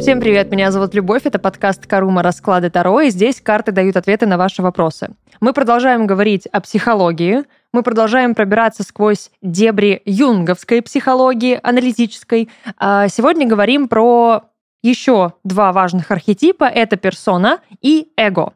[0.00, 4.24] Всем привет, меня зовут Любовь, это подкаст Карума Расклады Таро, и здесь карты дают ответы
[4.24, 5.10] на ваши вопросы.
[5.42, 12.48] Мы продолжаем говорить о психологии, мы продолжаем пробираться сквозь дебри юнговской психологии, аналитической.
[12.78, 14.44] А сегодня говорим про
[14.82, 16.64] еще два важных архетипа.
[16.64, 18.54] Это персона и эго.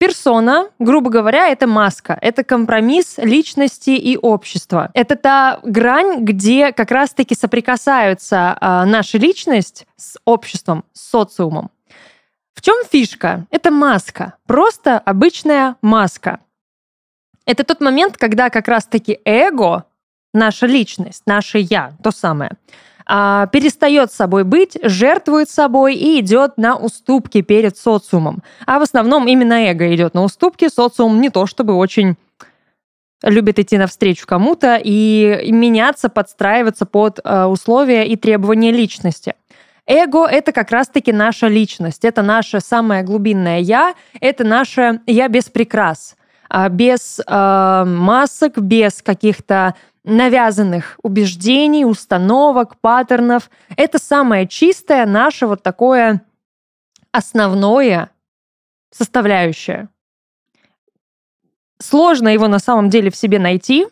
[0.00, 4.90] Персона, грубо говоря, это маска, это компромисс личности и общества.
[4.94, 11.70] Это та грань, где как раз-таки соприкасаются э, наша личность с обществом, с социумом.
[12.54, 13.44] В чем фишка?
[13.50, 16.40] Это маска, просто обычная маска.
[17.44, 19.84] Это тот момент, когда как раз-таки эго,
[20.32, 22.52] наша личность, наше я, то самое,
[23.12, 28.44] а, перестает собой быть, жертвует собой и идет на уступки перед социумом.
[28.66, 32.14] А в основном именно эго идет на уступки, социум не то чтобы очень
[33.24, 39.34] любит идти навстречу кому-то и меняться, подстраиваться под э, условия и требования личности.
[39.88, 45.48] Эго— это как раз-таки наша личность, это наше самое глубинное «я», это наше «я без
[45.48, 46.14] прикрас»,
[46.70, 53.50] без э, масок, без каких-то навязанных убеждений, установок, паттернов.
[53.76, 56.22] Это самое чистое наше вот такое
[57.12, 58.10] основное
[58.90, 59.88] составляющее.
[61.78, 63.86] Сложно его на самом деле в себе найти,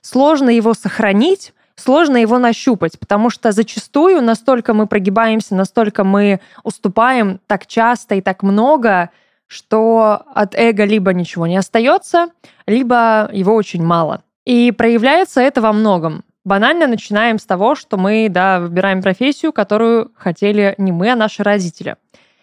[0.00, 7.40] сложно его сохранить, сложно его нащупать, потому что зачастую настолько мы прогибаемся, настолько мы уступаем
[7.46, 9.10] так часто и так много,
[9.54, 12.28] что от эго либо ничего не остается,
[12.66, 14.22] либо его очень мало.
[14.44, 16.24] И проявляется это во многом.
[16.44, 21.42] Банально начинаем с того, что мы, да, выбираем профессию, которую хотели не мы, а наши
[21.42, 21.96] родители.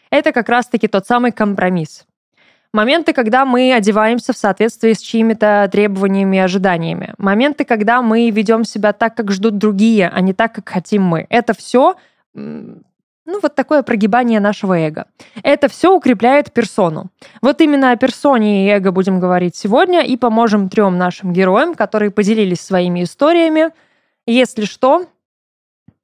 [0.09, 2.05] Это как раз-таки тот самый компромисс.
[2.73, 7.13] Моменты, когда мы одеваемся в соответствии с чьими-то требованиями и ожиданиями.
[7.17, 11.27] Моменты, когда мы ведем себя так, как ждут другие, а не так, как хотим мы.
[11.29, 11.95] Это все
[13.25, 15.05] ну, вот такое прогибание нашего эго.
[15.43, 17.11] Это все укрепляет персону.
[17.41, 22.11] Вот именно о персоне и эго будем говорить сегодня и поможем трем нашим героям, которые
[22.11, 23.69] поделились своими историями.
[24.25, 25.05] Если что,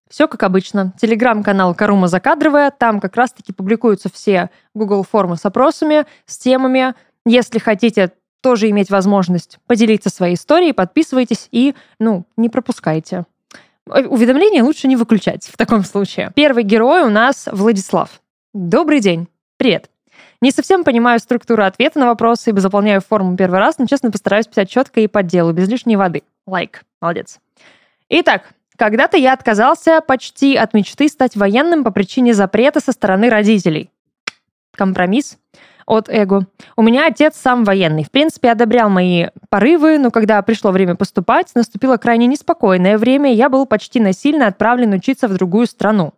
[0.09, 0.93] все как обычно.
[0.99, 2.71] Телеграм-канал Карума Закадровая.
[2.71, 6.93] Там как раз-таки публикуются все Google формы с опросами, с темами.
[7.25, 13.25] Если хотите тоже иметь возможность поделиться своей историей, подписывайтесь и, ну, не пропускайте.
[13.87, 16.31] Уведомления лучше не выключать в таком случае.
[16.35, 18.21] Первый герой у нас Владислав.
[18.53, 19.27] Добрый день.
[19.57, 19.89] Привет.
[20.41, 24.47] Не совсем понимаю структуру ответа на вопросы, ибо заполняю форму первый раз, но честно постараюсь
[24.47, 26.23] писать четко и по делу, без лишней воды.
[26.45, 26.83] Лайк.
[27.01, 27.39] Молодец.
[28.09, 33.89] Итак, когда-то я отказался почти от мечты стать военным по причине запрета со стороны родителей.
[34.75, 35.37] Компромисс
[35.87, 36.45] от эго.
[36.75, 38.03] У меня отец сам военный.
[38.03, 43.35] В принципе, одобрял мои порывы, но когда пришло время поступать, наступило крайне неспокойное время, и
[43.35, 46.13] я был почти насильно отправлен учиться в другую страну.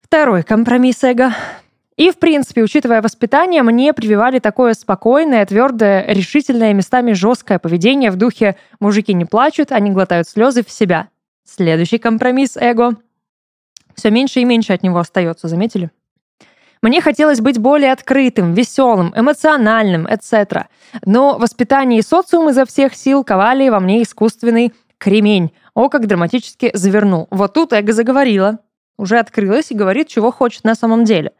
[0.00, 1.34] Второй компромисс эго.
[1.96, 8.16] И, в принципе, учитывая воспитание, мне прививали такое спокойное, твердое, решительное, местами жесткое поведение в
[8.16, 11.08] духе «мужики не плачут, они глотают слезы в себя».
[11.44, 12.96] Следующий компромисс эго.
[13.96, 15.90] Все меньше и меньше от него остается, заметили?
[16.82, 20.66] Мне хотелось быть более открытым, веселым, эмоциональным, etc.
[21.04, 25.52] Но воспитание и социум изо всех сил ковали во мне искусственный кремень.
[25.74, 27.28] О, как драматически завернул.
[27.30, 28.58] Вот тут эго заговорила.
[28.96, 31.32] Уже открылась и говорит, чего хочет на самом деле.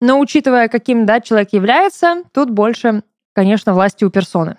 [0.00, 3.02] Но учитывая, каким да, человек является, тут больше,
[3.32, 4.56] конечно, власти у персоны.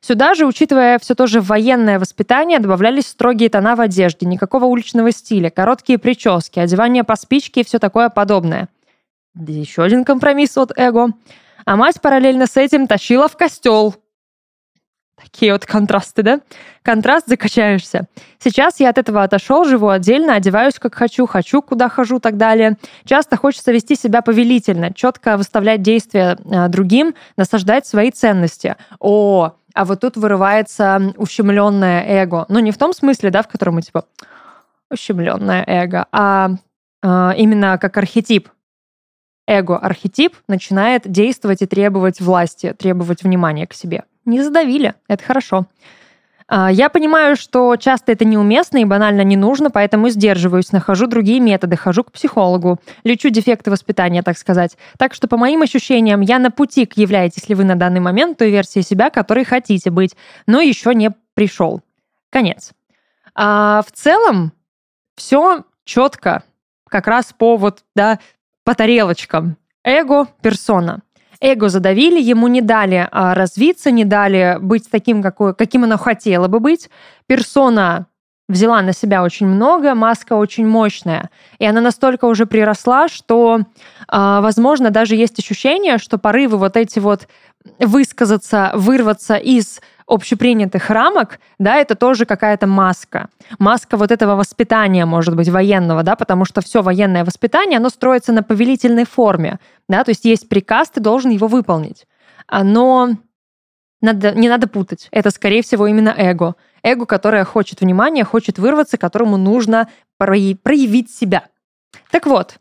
[0.00, 5.12] Сюда же, учитывая все то же военное воспитание, добавлялись строгие тона в одежде, никакого уличного
[5.12, 8.68] стиля, короткие прически, одевание по спичке и все такое подобное.
[9.36, 11.08] Еще один компромисс от эго.
[11.64, 13.96] А мать параллельно с этим тащила в костел.
[15.16, 16.40] Такие вот контрасты, да?
[16.82, 18.06] Контраст закачаешься.
[18.38, 22.76] Сейчас я от этого отошел, живу отдельно, одеваюсь как хочу, хочу куда хожу, так далее.
[23.04, 28.76] Часто хочется вести себя повелительно, четко выставлять действия а, другим, насаждать свои ценности.
[28.98, 32.44] О, а вот тут вырывается ущемленное эго.
[32.48, 34.04] Ну, не в том смысле, да, в котором мы типа
[34.90, 36.50] ущемленное эго, а,
[37.02, 38.48] а именно как архетип
[39.46, 44.04] эго-архетип начинает действовать и требовать власти, требовать внимания к себе.
[44.24, 45.66] Не задавили, это хорошо.
[46.46, 51.40] А, я понимаю, что часто это неуместно и банально не нужно, поэтому сдерживаюсь, нахожу другие
[51.40, 54.76] методы, хожу к психологу, лечу дефекты воспитания, так сказать.
[54.98, 58.38] Так что, по моим ощущениям, я на пути к являетесь ли вы на данный момент
[58.38, 61.80] той версией себя, которой хотите быть, но еще не пришел.
[62.30, 62.72] Конец.
[63.34, 64.52] А в целом
[65.16, 66.42] все четко,
[66.88, 68.18] как раз по вот, да,
[68.64, 69.56] по тарелочкам.
[69.84, 71.02] Эго– персона.
[71.40, 76.48] Эго задавили, ему не дали а, развиться, не дали быть таким, какой, каким оно хотело
[76.48, 76.88] бы быть.
[77.26, 78.06] Персона
[78.48, 81.30] взяла на себя очень много, маска очень мощная.
[81.58, 83.62] И она настолько уже приросла, что, э,
[84.08, 87.28] возможно, даже есть ощущение, что порывы вот эти вот
[87.78, 93.30] высказаться, вырваться из общепринятых рамок, да, это тоже какая-то маска.
[93.58, 98.32] Маска вот этого воспитания, может быть, военного, да, потому что все военное воспитание, оно строится
[98.32, 99.58] на повелительной форме,
[99.88, 102.06] да, то есть есть приказ, ты должен его выполнить.
[102.46, 103.12] А, но
[104.02, 105.08] надо, не надо путать.
[105.10, 106.56] Это, скорее всего, именно эго.
[106.84, 111.48] Эго, которое хочет внимания, хочет вырваться, которому нужно проявить себя.
[112.10, 112.60] Так вот,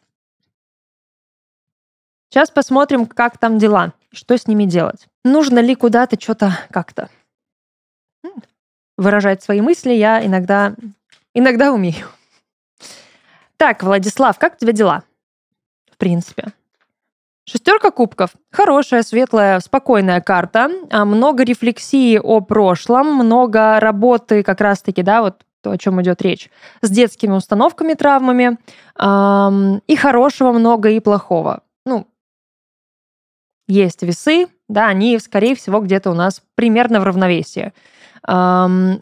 [2.30, 5.08] сейчас посмотрим, как там дела, что с ними делать.
[5.26, 7.10] Нужно ли куда-то что-то как-то
[8.98, 10.74] выражать свои мысли я иногда,
[11.34, 12.08] иногда умею.
[13.58, 15.04] Так, Владислав, как у тебя дела?
[15.92, 16.54] В принципе.
[17.46, 18.32] Шестерка кубков.
[18.52, 20.70] Хорошая, светлая, спокойная карта.
[20.90, 26.22] А, много рефлексии о прошлом, много работы как раз-таки, да, вот то, о чем идет
[26.22, 26.50] речь,
[26.82, 28.58] с детскими установками, травмами.
[29.00, 31.64] И хорошего много, и плохого.
[31.86, 32.08] Ну,
[33.68, 37.72] есть весы, да, они, скорее всего, где-то у нас примерно в равновесии.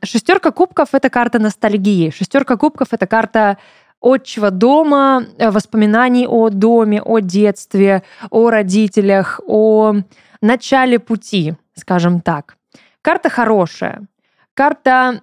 [0.04, 2.12] Шестерка кубков— это карта ностальгии.
[2.12, 3.58] Шестерка кубков— это карта
[4.02, 9.96] отчего дома, э, воспоминаний о доме, о детстве, о родителях, о
[10.42, 12.58] начале пути, скажем так.
[13.02, 14.08] Карта хорошая.
[14.54, 15.22] Карта,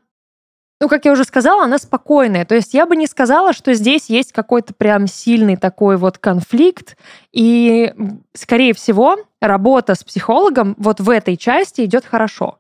[0.81, 2.45] ну, как я уже сказала, она спокойная.
[2.45, 6.97] То есть я бы не сказала, что здесь есть какой-то прям сильный такой вот конфликт.
[7.33, 7.93] И,
[8.33, 12.59] скорее всего, работа с психологом вот в этой части идет хорошо.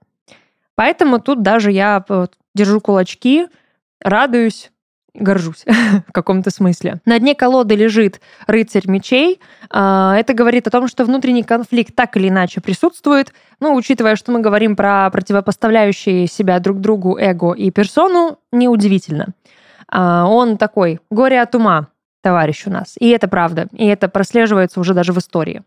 [0.75, 2.05] Поэтому тут даже я
[2.55, 3.49] держу кулачки,
[4.01, 4.71] радуюсь,
[5.19, 5.65] горжусь
[6.09, 7.01] в каком-то смысле.
[7.05, 9.41] На дне колоды лежит рыцарь мечей.
[9.71, 13.33] А, это говорит о том, что внутренний конфликт так или иначе присутствует.
[13.61, 19.29] Ну, учитывая, что мы говорим про противопоставляющие себя друг другу эго и персону, неудивительно.
[19.89, 21.89] А, он такой, горе от ума,
[22.23, 22.95] товарищ у нас.
[22.99, 23.69] И это правда.
[23.73, 25.63] И это прослеживается уже даже в истории.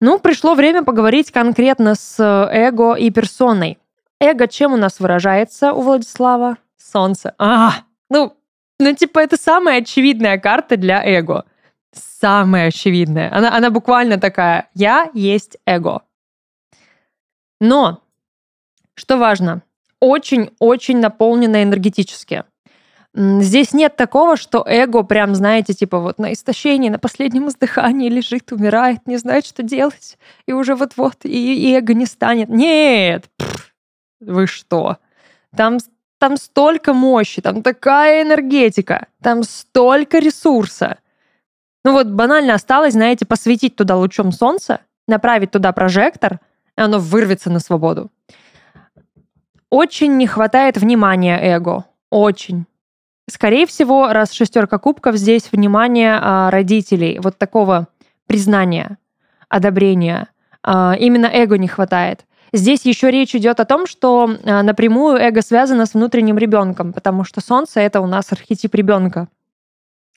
[0.00, 3.78] Ну, пришло время поговорить конкретно с эго и персоной.
[4.18, 6.56] Эго чем у нас выражается у Владислава?
[6.78, 7.34] Солнце.
[7.38, 7.72] А,
[8.10, 8.36] ну,
[8.78, 11.44] ну, типа, это самая очевидная карта для эго.
[11.92, 13.34] Самая очевидная.
[13.34, 16.02] Она, она буквально такая, я есть эго.
[17.60, 18.02] Но,
[18.94, 19.62] что важно,
[20.00, 22.44] очень-очень наполнена энергетически.
[23.12, 28.52] Здесь нет такого, что эго прям, знаете, типа вот на истощении, на последнем издыхании лежит,
[28.52, 30.16] умирает, не знает, что делать,
[30.46, 32.48] и уже вот-вот и, и эго не станет.
[32.48, 33.28] Нет!
[33.36, 33.74] Пфф,
[34.20, 34.98] вы что?
[35.56, 35.78] Там,
[36.20, 40.98] там столько мощи, там такая энергетика, там столько ресурса.
[41.82, 46.38] Ну вот банально осталось, знаете, посветить туда лучом солнца, направить туда прожектор,
[46.76, 48.10] и оно вырвется на свободу.
[49.70, 51.86] Очень не хватает внимания эго.
[52.10, 52.66] Очень.
[53.26, 57.88] Скорее всего, раз шестерка кубков, здесь внимание а, родителей, вот такого
[58.26, 58.98] признания,
[59.48, 60.28] одобрения.
[60.62, 62.26] А, именно эго не хватает.
[62.52, 67.24] Здесь еще речь идет о том, что а, напрямую эго связано с внутренним ребенком, потому
[67.24, 69.28] что Солнце это у нас архетип ребенка.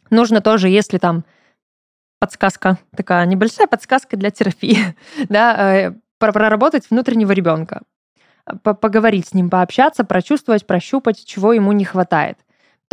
[0.09, 1.23] Нужно тоже, если там
[2.19, 4.95] подсказка, такая небольшая подсказка для терапии,
[5.29, 7.81] да, э, проработать внутреннего ребенка,
[8.63, 12.37] поговорить с ним, пообщаться, прочувствовать, прощупать, чего ему не хватает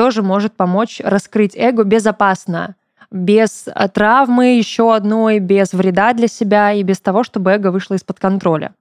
[0.00, 2.74] тоже может помочь раскрыть эго безопасно,
[3.10, 7.96] без э, травмы еще одной, без вреда для себя и без того, чтобы эго вышло
[7.96, 8.72] из-под контроля.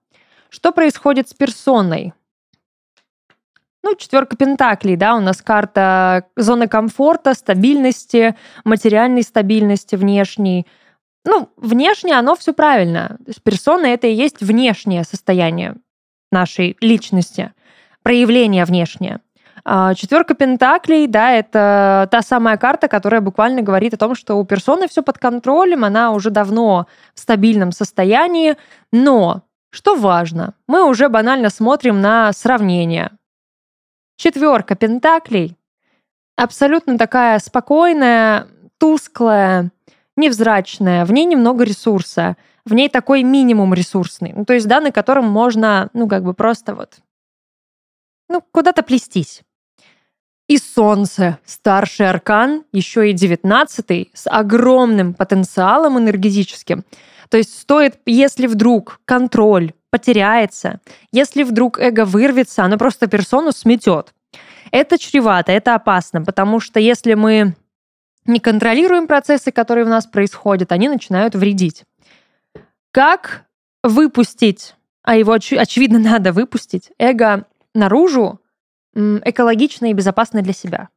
[0.49, 2.13] Что происходит с персоной?
[3.81, 10.67] Ну, четверка пентаклей, да, у нас карта зоны комфорта, стабильности, материальной стабильности внешней.
[11.25, 13.17] Ну, внешне оно все правильно.
[13.19, 15.75] То есть персона это и есть внешнее состояние
[16.31, 17.53] нашей личности,
[18.03, 19.21] проявление внешнее.
[19.63, 24.45] А, четверка пентаклей, да, это та самая карта, которая буквально говорит о том, что у
[24.45, 28.55] персоны все под контролем, она уже давно в стабильном состоянии,
[28.91, 33.11] но что важно, мы уже банально смотрим на сравнение.
[34.17, 35.57] Четверка пентаклей
[36.35, 38.47] абсолютно такая спокойная,
[38.77, 39.71] тусклая,
[40.15, 44.91] невзрачная, в ней немного ресурса, в ней такой минимум ресурсный, ну, то есть да, на
[44.91, 46.99] котором можно, ну, как бы просто вот,
[48.27, 49.43] ну, куда-то плестись
[50.49, 56.83] и Солнце, старший аркан, еще и девятнадцатый, с огромным потенциалом энергетическим.
[57.29, 60.79] То есть стоит, если вдруг контроль потеряется,
[61.11, 64.13] если вдруг эго вырвется, оно просто персону сметет.
[64.71, 67.55] Это чревато, это опасно, потому что если мы
[68.25, 71.85] не контролируем процессы, которые у нас происходят, они начинают вредить.
[72.91, 73.45] Как
[73.83, 78.39] выпустить, а его очевидно надо выпустить, эго наружу,
[78.93, 80.89] экологично и безопасно для себя.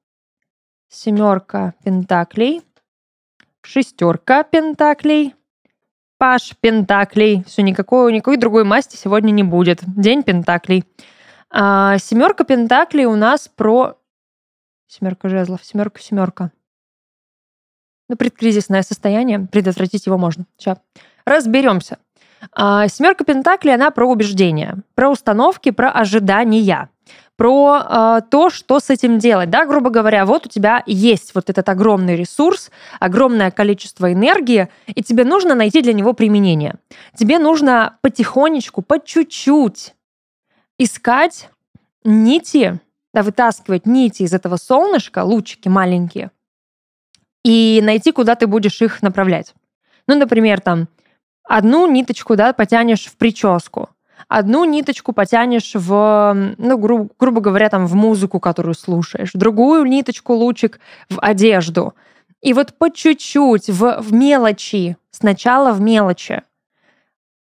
[0.89, 2.63] Семерка пентаклей,
[3.63, 5.35] шестерка пентаклей,
[6.23, 7.43] паш пентаклей.
[7.49, 9.81] Все, никакой, никакой другой масти сегодня не будет.
[9.85, 10.85] День пентаклей.
[11.51, 13.99] А, семерка пентаклей у нас про...
[14.87, 16.53] Семерка жезлов, семерка, семерка.
[18.09, 20.45] Ну, предкризисное состояние, предотвратить его можно.
[20.57, 20.79] Сейчас
[21.25, 21.99] разберемся.
[22.53, 26.89] А, семерка пентаклей, она про убеждения, про установки, про ожидания
[27.37, 29.51] про э, то, что с этим делать.
[29.51, 32.71] Да, грубо говоря, вот у тебя есть вот этот огромный ресурс,
[33.01, 36.77] огромное количество энергии, и тебе нужно найти для него применение.
[37.17, 39.95] Тебе нужно потихонечку, по чуть-чуть
[40.79, 41.51] искать
[42.05, 42.81] нити,
[43.15, 46.31] да, вытаскивать нити из этого солнышка, лучики маленькие,
[47.45, 49.55] и найти, куда ты будешь их направлять.
[50.07, 50.89] Ну, например, там
[51.45, 53.89] одну ниточку, да, потянешь в прическу,
[54.29, 60.35] одну ниточку потянешь в, ну, гру- грубо говоря, там в музыку, которую слушаешь, другую ниточку,
[60.35, 61.95] лучик в одежду.
[62.41, 66.43] И вот по чуть-чуть, в, в мелочи, сначала в мелочи,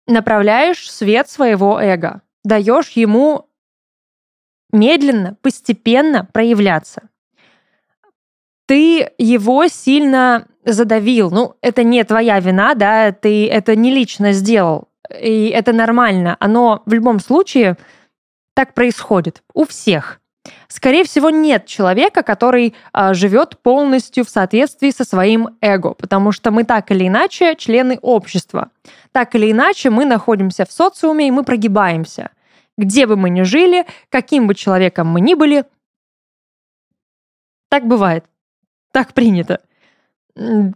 [0.07, 3.47] направляешь свет своего эго, даешь ему
[4.71, 7.09] медленно, постепенно проявляться.
[8.67, 11.31] Ты его сильно задавил.
[11.31, 16.37] Ну, это не твоя вина, да, ты это не лично сделал и это нормально.
[16.39, 17.77] Оно в любом случае
[18.53, 20.19] так происходит у всех.
[20.67, 26.51] Скорее всего, нет человека, который а, живет полностью в соответствии со своим эго, потому что
[26.51, 28.69] мы так или иначе члены общества.
[29.11, 32.31] Так или иначе мы находимся в социуме и мы прогибаемся.
[32.77, 35.65] Где бы мы ни жили, каким бы человеком мы ни были,
[37.69, 38.25] так бывает.
[38.91, 39.61] Так принято.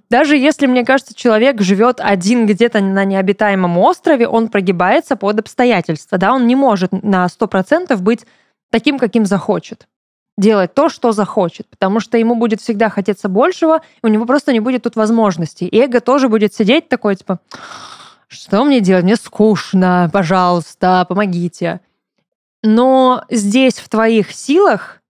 [0.09, 6.17] Даже если, мне кажется, человек живет один где-то на необитаемом острове, он прогибается под обстоятельства,
[6.17, 8.25] да, он не может на 100% быть
[8.69, 9.87] таким, каким захочет
[10.37, 14.59] делать то, что захочет, потому что ему будет всегда хотеться большего, у него просто не
[14.59, 15.69] будет тут возможностей.
[15.71, 17.39] Эго тоже будет сидеть такой, типа,
[18.27, 19.03] что мне делать?
[19.03, 21.81] Мне скучно, пожалуйста, помогите.
[22.63, 25.01] Но здесь в твоих силах,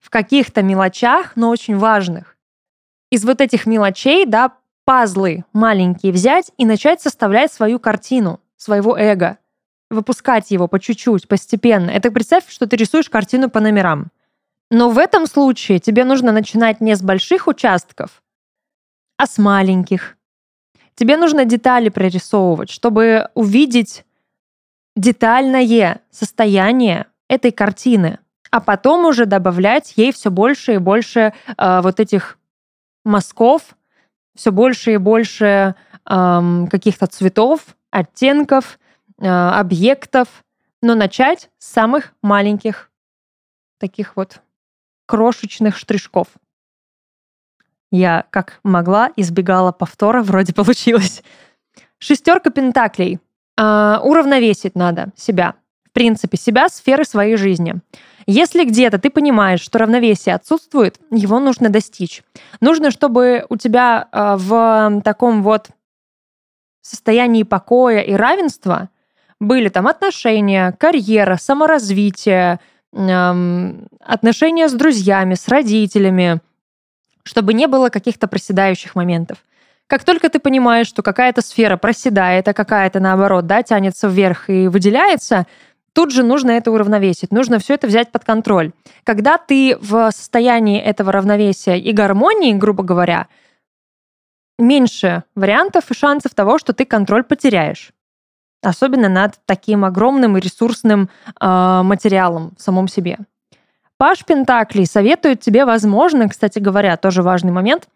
[0.00, 2.33] в каких-то мелочах, но очень важных,
[3.14, 4.54] из вот этих мелочей, да,
[4.84, 9.38] пазлы маленькие взять и начать составлять свою картину, своего эго,
[9.88, 11.90] выпускать его по чуть-чуть, постепенно.
[11.90, 14.08] Это представь, что ты рисуешь картину по номерам.
[14.68, 18.20] Но в этом случае тебе нужно начинать не с больших участков,
[19.16, 20.16] а с маленьких.
[20.96, 24.04] Тебе нужно детали прорисовывать, чтобы увидеть
[24.96, 28.18] детальное состояние этой картины,
[28.50, 32.38] а потом уже добавлять ей все больше и больше э, вот этих
[33.04, 33.76] мазков,
[34.34, 35.74] все больше и больше
[36.08, 38.78] эм, каких-то цветов, оттенков,
[39.20, 40.28] э, объектов,
[40.82, 42.90] но начать с самых маленьких
[43.78, 44.40] таких вот
[45.06, 46.28] крошечных штришков.
[47.90, 51.22] Я, как могла, избегала повтора, вроде получилось.
[51.98, 53.20] Шестерка пентаклей.
[53.56, 55.54] Э, уравновесить надо себя.
[55.84, 57.76] В принципе, себя, сферы своей жизни.
[58.26, 62.22] Если где-то ты понимаешь, что равновесие отсутствует, его нужно достичь.
[62.60, 65.68] Нужно, чтобы у тебя э, в таком вот
[66.80, 68.88] состоянии покоя и равенства
[69.40, 72.60] были там отношения, карьера, саморазвитие,
[72.92, 76.40] эм, отношения с друзьями, с родителями,
[77.24, 79.38] чтобы не было каких-то проседающих моментов.
[79.86, 84.68] Как только ты понимаешь, что какая-то сфера проседает, а какая-то, наоборот, да, тянется вверх и
[84.68, 85.46] выделяется,
[85.94, 88.72] Тут же нужно это уравновесить, нужно все это взять под контроль.
[89.04, 93.28] Когда ты в состоянии этого равновесия и гармонии, грубо говоря,
[94.58, 97.92] меньше вариантов и шансов того, что ты контроль потеряешь.
[98.60, 101.10] Особенно над таким огромным и ресурсным
[101.40, 103.18] э, материалом в самом себе.
[103.96, 107.88] Паш Пентаклей советует тебе, возможно, кстати говоря, тоже важный момент,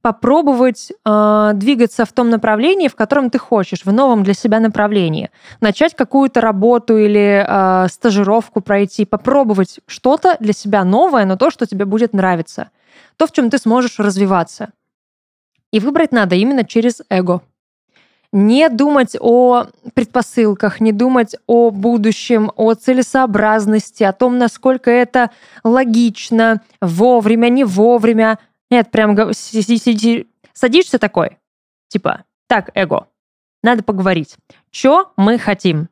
[0.00, 5.30] попробовать э, двигаться в том направлении, в котором ты хочешь, в новом для себя направлении.
[5.60, 11.66] Начать какую-то работу или э, стажировку пройти, попробовать что-то для себя новое, но то, что
[11.66, 12.70] тебе будет нравиться.
[13.16, 14.70] То, в чем ты сможешь развиваться.
[15.72, 17.42] И выбрать надо именно через эго.
[18.32, 25.30] Не думать о предпосылках, не думать о будущем, о целесообразности, о том, насколько это
[25.64, 28.38] логично, вовремя, не вовремя,
[28.70, 31.38] нет, прям садишься такой,
[31.88, 33.08] типа, так, эго,
[33.62, 34.36] надо поговорить.
[34.70, 35.88] Чё мы хотим?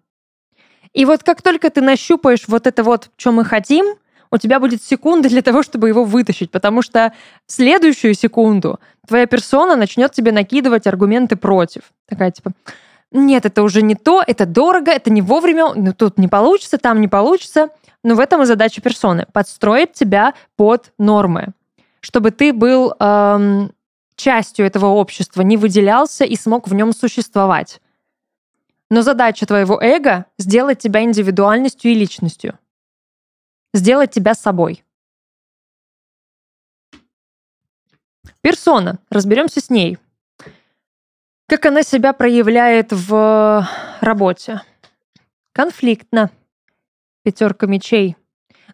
[0.93, 3.97] И вот как только ты нащупаешь вот это вот, что мы хотим,
[4.31, 7.12] у тебя будет секунда для того, чтобы его вытащить, потому что
[7.47, 11.83] в следующую секунду твоя персона начнет тебе накидывать аргументы против.
[12.09, 12.52] Такая типа,
[13.12, 17.00] нет, это уже не то, это дорого, это не вовремя, ну, тут не получится, там
[17.00, 17.69] не получится.
[18.02, 19.26] Но в этом и задача персоны.
[19.33, 21.54] Подстроить тебя под нормы.
[22.05, 23.75] Чтобы ты был эм,
[24.15, 27.81] частью этого общества, не выделялся и смог в нем существовать.
[28.91, 32.59] Но задача твоего эго— сделать тебя индивидуальностью и личностью.
[33.73, 34.85] Сделать тебя собой.
[38.43, 38.99] Персона.
[39.09, 39.97] Разберемся с ней.
[41.49, 43.67] Как она себя проявляет в
[44.01, 44.61] работе?
[45.55, 46.31] Конфликтно.
[47.23, 48.19] Пятерка мечей.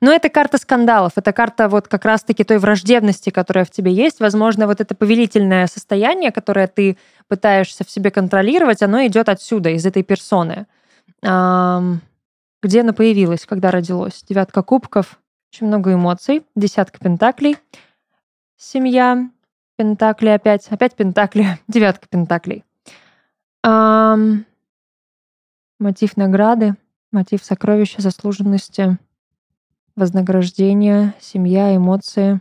[0.01, 4.21] Но это карта скандалов, это карта вот как раз-таки той враждебности, которая в тебе есть.
[4.21, 6.97] Возможно, вот это повелительное состояние, которое ты
[7.29, 10.67] пытаешься в себе контролировать, оно идет отсюда, из этой персоны.
[11.21, 14.23] Где она появилась, когда родилась?
[14.27, 15.19] Девятка кубков,
[15.53, 17.59] очень много эмоций, десятка пентаклей,
[18.57, 19.29] семья,
[19.77, 22.65] пентакли опять, опять пентакли, девятка пентаклей.
[25.79, 26.75] Мотив награды,
[27.13, 28.97] мотив сокровища, заслуженности–
[30.01, 32.41] вознаграждение, семья, эмоции.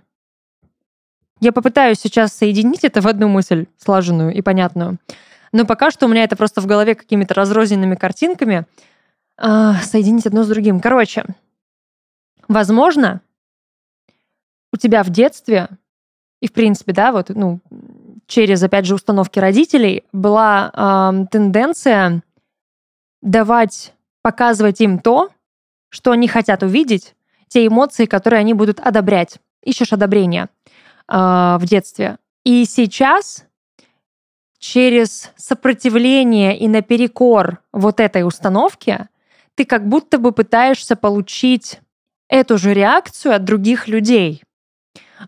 [1.39, 4.97] Я попытаюсь сейчас соединить это в одну мысль, слаженную и понятную.
[5.51, 8.65] Но пока что у меня это просто в голове какими-то разрозненными картинками.
[9.37, 10.79] Э, соединить одно с другим.
[10.79, 11.23] Короче,
[12.47, 13.21] возможно,
[14.73, 15.69] у тебя в детстве
[16.41, 17.59] и, в принципе, да, вот, ну,
[18.27, 22.23] через, опять же, установки родителей была э, тенденция
[23.21, 25.29] давать, показывать им то,
[25.89, 27.15] что они хотят увидеть,
[27.49, 29.39] те эмоции, которые они будут одобрять.
[29.63, 30.47] Ищешь одобрение
[31.11, 31.15] э,
[31.59, 32.17] в детстве.
[32.45, 33.45] И сейчас
[34.59, 39.07] через сопротивление и наперекор вот этой установки
[39.55, 41.81] ты как будто бы пытаешься получить
[42.29, 44.43] эту же реакцию от других людей.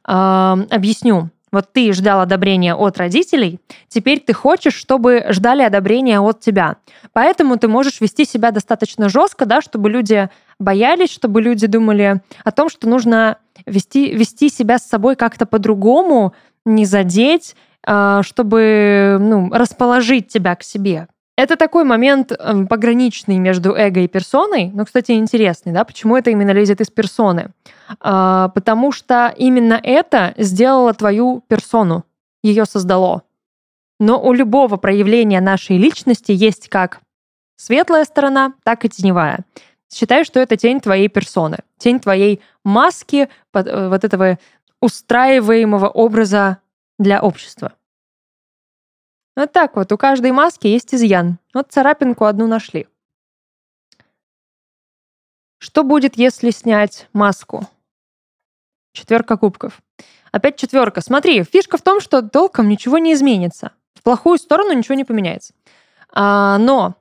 [0.08, 1.30] Э, объясню.
[1.52, 3.60] Вот ты ждал одобрения от родителей,
[3.90, 6.78] теперь ты хочешь, чтобы ждали одобрения от тебя.
[7.12, 10.30] Поэтому ты можешь вести себя достаточно жестко, да, чтобы люди
[10.62, 16.34] боялись, чтобы люди думали о том, что нужно вести, вести себя с собой как-то по-другому,
[16.66, 21.08] не задеть, а, чтобы ну, расположить тебя к себе.
[21.38, 24.70] Это такой момент эм, пограничный между эго и персоной.
[24.74, 27.52] Но, кстати, интересный, да, почему это именно лезет из персоны?
[28.00, 32.06] А, потому что именно это сделало твою персону,
[32.44, 33.24] ее создало.
[34.00, 37.00] Но у любого проявления нашей личности есть как
[37.56, 39.40] светлая сторона, так и теневая.
[39.94, 44.40] Считай, что это тень твоей персоны, тень твоей маски, э, вот этого
[44.80, 46.60] устраиваемого образа
[46.98, 47.74] для общества.
[49.36, 51.40] Вот так вот, у каждой маски есть изъян.
[51.54, 52.88] Вот царапинку одну нашли.
[55.58, 57.68] Что будет, если снять маску?
[58.94, 59.82] Четверка кубков.
[60.32, 61.02] Опять четверка.
[61.02, 63.72] Смотри, фишка в том, что толком ничего не изменится.
[63.94, 65.54] В плохую сторону ничего не поменяется.
[66.14, 66.96] А, но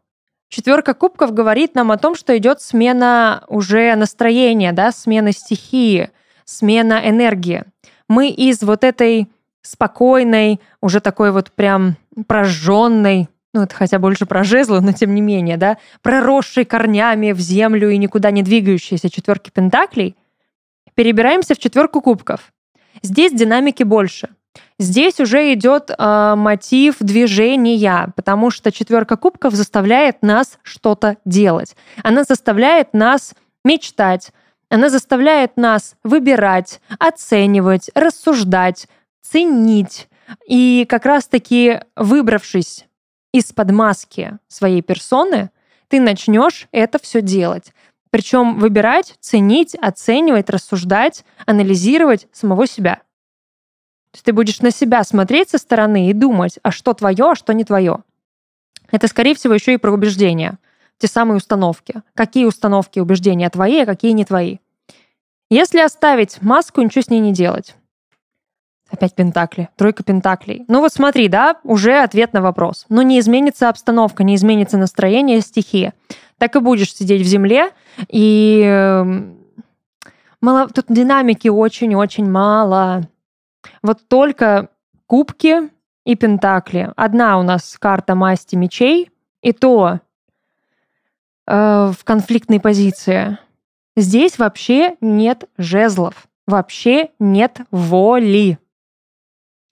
[0.51, 6.11] Четверка кубков говорит нам о том, что идет смена уже настроения, да, смена стихии,
[6.45, 7.63] смена энергии.
[8.09, 9.31] Мы из вот этой
[9.63, 15.21] спокойной, уже такой вот прям прожженной, ну это хотя больше про жезлы, но тем не
[15.21, 20.17] менее, да, проросшей корнями в землю и никуда не двигающейся четверки пентаклей,
[20.95, 22.53] перебираемся в четверку кубков.
[23.03, 24.31] Здесь динамики больше.
[24.81, 31.77] Здесь уже идет э, мотив движения, потому что четверка кубков заставляет нас что-то делать.
[32.03, 34.31] Она заставляет нас мечтать,
[34.71, 38.89] она заставляет нас выбирать, оценивать, рассуждать,
[39.21, 40.09] ценить.
[40.49, 42.87] И как раз-таки выбравшись
[43.35, 45.51] из-под маски своей персоны,
[45.89, 47.75] ты начнешь это все делать.
[48.09, 53.03] Причем выбирать, ценить, оценивать, рассуждать, анализировать самого себя.
[54.13, 57.35] То есть ты будешь на себя смотреть со стороны и думать, а что твое, а
[57.35, 57.99] что не твое.
[58.91, 60.59] Это, скорее всего, еще и про убеждения.
[60.99, 62.03] Те самые установки.
[62.15, 64.59] Какие установки убеждения твои, а какие не твои.
[65.49, 67.77] Если оставить маску, ничего с ней не делать.
[68.91, 70.65] Опять пентакли, тройка пентаклей.
[70.67, 72.87] Ну вот смотри, да, уже ответ на вопрос.
[72.89, 75.95] Но не изменится обстановка, не изменится настроение, стихия.
[76.39, 77.71] Так и будешь сидеть в земле,
[78.09, 79.39] и эм,
[80.41, 83.09] мало, тут динамики очень-очень мало.
[83.83, 84.71] Вот только
[85.07, 85.71] кубки
[86.05, 86.93] и пентакли.
[86.97, 89.11] Одна у нас карта масти мечей,
[89.43, 90.01] и то
[91.47, 93.39] э, в конфликтной позиции.
[93.97, 98.59] Здесь вообще нет жезлов, вообще нет воли.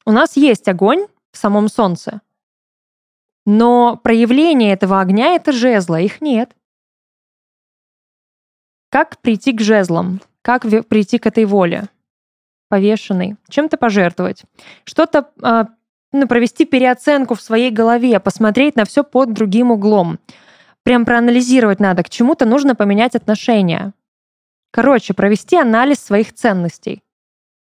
[0.05, 2.21] У нас есть огонь в самом Солнце,
[3.51, 6.55] но проявление этого огня— это жезла, их нет.
[8.91, 10.21] Как прийти к жезлам?
[10.43, 11.89] Как прийти к этой воле?
[12.69, 14.43] Повешенный, чем-то пожертвовать,
[14.85, 15.65] что-то э,
[16.13, 20.19] ну, провести переоценку в своей голове, посмотреть на все под другим углом.
[20.83, 23.93] Прям проанализировать надо, к чему-то нужно поменять отношения.
[24.71, 27.03] Короче, провести анализ своих ценностей.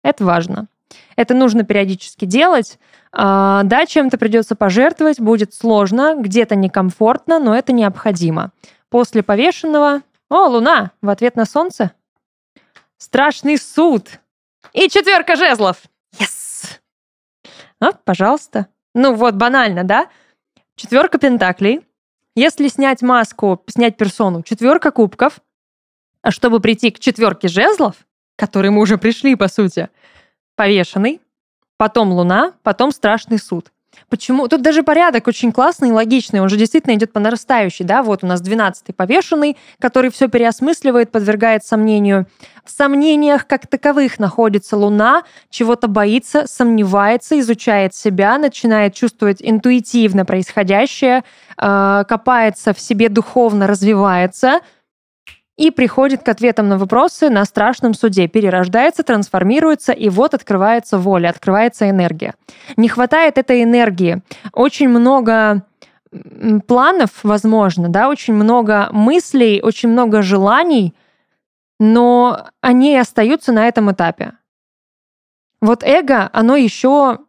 [0.03, 0.67] Это важно.
[1.15, 2.79] Это нужно периодически делать.
[3.11, 8.51] А, да, чем-то придется пожертвовать, будет сложно, где-то некомфортно, но это необходимо.
[8.89, 10.01] После повешенного...
[10.29, 10.91] О, луна!
[11.01, 11.91] В ответ на солнце?
[12.97, 14.19] Страшный суд!
[14.73, 15.77] И четверка жезлов!
[16.17, 16.79] Yes!
[17.79, 18.67] А, пожалуйста.
[18.93, 20.09] Ну вот, банально, да?
[20.75, 21.81] Четверка пентаклей.
[22.35, 25.39] Если снять маску, снять персону, четверка кубков.
[26.21, 27.95] А чтобы прийти к четверке жезлов,
[28.35, 29.89] к которой мы уже пришли, по сути,
[30.55, 31.19] повешенный,
[31.77, 33.71] потом луна, потом страшный суд.
[34.09, 34.47] Почему?
[34.47, 36.41] Тут даже порядок очень классный и логичный.
[36.41, 37.85] Он же действительно идет по нарастающей.
[37.85, 38.03] Да?
[38.03, 42.25] Вот у нас 12-й повешенный, который все переосмысливает, подвергает сомнению.
[42.65, 51.23] В сомнениях как таковых находится Луна, чего-то боится, сомневается, изучает себя, начинает чувствовать интуитивно происходящее,
[51.57, 54.59] э, копается в себе духовно, развивается–
[55.57, 61.29] и приходит к ответам на вопросы на страшном суде, перерождается, трансформируется, и вот открывается воля,
[61.29, 62.33] открывается энергия.
[62.77, 64.21] Не хватает этой энергии.
[64.53, 65.63] Очень много
[66.67, 70.93] планов, возможно, да, очень много мыслей, очень много желаний,
[71.79, 74.33] но они остаются на этом этапе.
[75.61, 77.19] Вот эго, оно еще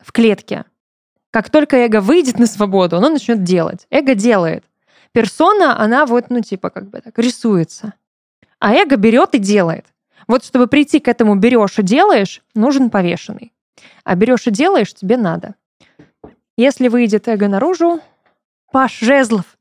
[0.00, 0.64] в клетке.
[1.30, 3.86] Как только эго выйдет на свободу, оно начнет делать.
[3.90, 4.64] Эго делает
[5.12, 7.94] персона, она вот, ну, типа, как бы так, рисуется.
[8.58, 9.86] А эго берет и делает.
[10.26, 13.52] Вот чтобы прийти к этому берешь и делаешь, нужен повешенный.
[14.04, 15.54] А берешь и делаешь, тебе надо.
[16.56, 18.00] Если выйдет эго наружу,
[18.70, 19.56] Паш Жезлов.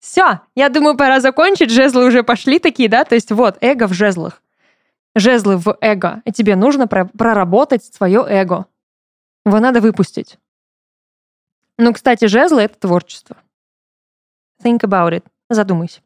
[0.00, 1.70] Все, я думаю, пора закончить.
[1.70, 3.04] Жезлы уже пошли такие, да?
[3.04, 4.42] То есть вот, эго в жезлах.
[5.14, 6.22] Жезлы в эго.
[6.24, 8.66] И тебе нужно проработать свое эго.
[9.44, 10.38] Его надо выпустить.
[11.78, 13.36] Ну, кстати, жезлы— это творчество.
[14.62, 15.24] Think about it.
[15.48, 16.00] Задумайся.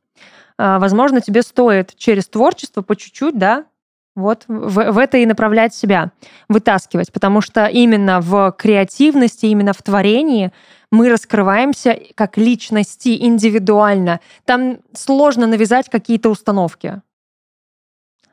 [0.57, 3.67] А, возможно, тебе стоит через творчество по чуть-чуть, да,
[4.15, 6.13] вот в, в это и направлять себя,
[6.49, 10.53] вытаскивать, потому что именно в креативности, именно в творении
[10.93, 14.21] мы раскрываемся как личности индивидуально.
[14.45, 17.03] Там сложно навязать какие-то установки.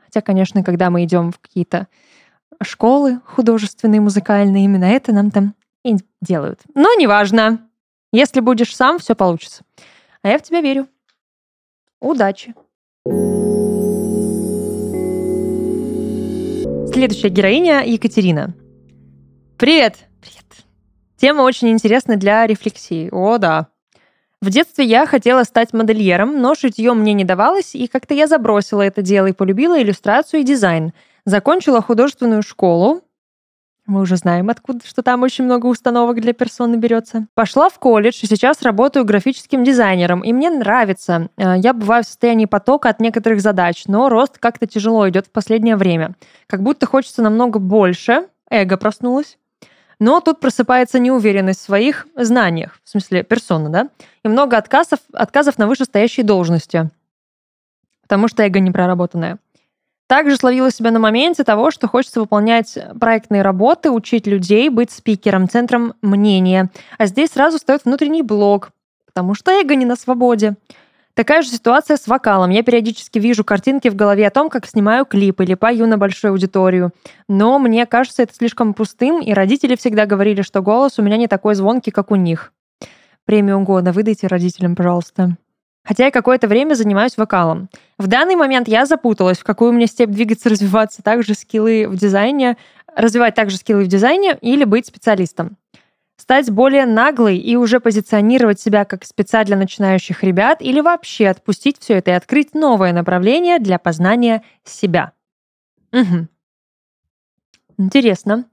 [0.06, 1.88] Хотя, конечно, когда мы идем в какие-то
[2.62, 6.60] школы художественные, музыкальные, именно это нам там и делают.
[6.76, 7.68] Но неважно.
[8.14, 9.64] Если будешь сам, все получится.
[10.24, 10.88] А я в тебя верю.
[12.00, 12.54] Удачи.
[16.94, 18.54] Следующая героиня Екатерина.
[19.58, 19.98] Привет.
[20.22, 20.46] Привет.
[21.18, 23.10] Тема очень интересна для рефлексии.
[23.12, 23.70] О, да.
[24.42, 28.84] В детстве я хотела стать модельером, но шитье мне не давалось, и как-то я забросила
[28.84, 30.94] это дело и полюбила иллюстрацию и дизайн.
[31.26, 33.02] Закончила художественную школу,
[33.88, 37.28] мы уже знаем, откуда, что там очень много установок для персоны берется.
[37.34, 40.22] Пошла в колледж и сейчас работаю графическим дизайнером.
[40.22, 41.30] И мне нравится.
[41.38, 45.32] Э, я бываю в состоянии потока от некоторых задач, но рост как-то тяжело идет в
[45.32, 46.14] последнее время.
[46.48, 48.28] Как будто хочется намного больше.
[48.50, 49.38] Эго проснулось.
[50.00, 53.90] Но тут просыпается неуверенность в своих знаниях, в смысле персона, да?
[54.24, 56.90] И много отказов, отказов на вышестоящие должности.
[58.02, 59.38] Потому что эго непроработанное.
[60.12, 65.48] Также словила себя на моменте того, что хочется выполнять проектные работы, учить людей, быть спикером,
[65.48, 66.70] центром мнения.
[66.98, 68.72] А здесь сразу стоит внутренний блок,
[69.06, 70.56] потому что эго не на свободе.
[71.14, 72.50] Такая же ситуация с вокалом.
[72.50, 76.32] Я периодически вижу картинки в голове о том, как снимаю клип или пою на большую
[76.32, 76.92] аудиторию.
[77.30, 81.30] Но мне кажется это слишком пустым, и родители всегда говорили, что голос у меня не
[81.30, 82.52] такой звонкий, как у них.
[83.24, 85.38] Премию года выдайте родителям, пожалуйста.
[85.84, 87.70] Хотя я какое-то время занимаюсь вокалом.
[87.98, 92.58] В данный момент я запуталась, в какую мне степь двигаться, развиваться, также скиллы в дизайне,
[92.96, 95.58] развивать также скиллы в дизайне или быть специалистом.
[96.18, 101.80] Стать более наглой и уже позиционировать себя как спеца для начинающих ребят или вообще отпустить
[101.80, 105.14] все это и открыть новое направление для познания себя.
[105.92, 106.28] Угу.
[107.80, 108.46] Интересно.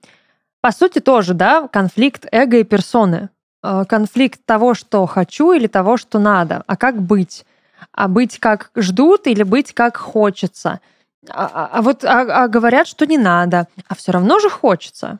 [0.63, 3.29] По сути тоже, да, конфликт эго и персоны.
[3.63, 6.63] Э, конфликт того, что хочу или того, что надо.
[6.67, 7.45] А как быть?
[7.93, 10.81] А быть как ждут или быть как хочется?
[11.29, 15.19] А, а, а вот а, а говорят, что не надо, а все равно же хочется.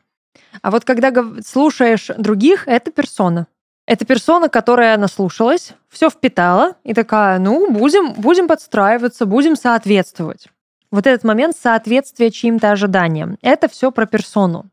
[0.63, 1.13] А вот когда
[1.45, 3.47] слушаешь других, это персона.
[3.87, 10.49] Это персона, которая наслушалась, все впитала и такая, ну, будем, будем подстраиваться, будем соответствовать.
[10.91, 13.39] Вот этот момент соответствия чьим-то ожиданиям.
[13.43, 14.67] Это все про персону.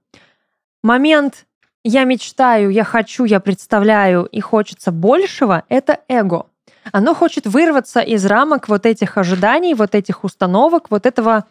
[0.84, 1.46] Момент
[1.88, 6.48] я мечтаю, я хочу, я представляю и хочется большего, это эго.
[6.92, 11.46] Оно хочет вырваться из рамок вот этих ожиданий, вот этих установок, вот этого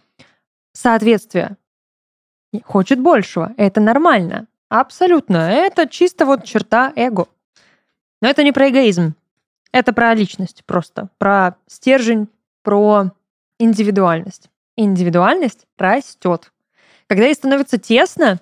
[0.72, 1.56] соответствия.
[2.64, 3.52] Хочет большего.
[3.56, 4.48] Это нормально.
[4.68, 5.36] Абсолютно.
[5.36, 7.28] Это чисто вот черта эго.
[8.20, 9.14] Но это не про эгоизм.
[9.70, 11.10] Это про личность просто.
[11.18, 12.28] Про стержень,
[12.62, 13.12] про
[13.60, 14.50] индивидуальность.
[14.76, 16.52] индивидуальность растет.
[17.06, 18.40] Когда ей становится тесно,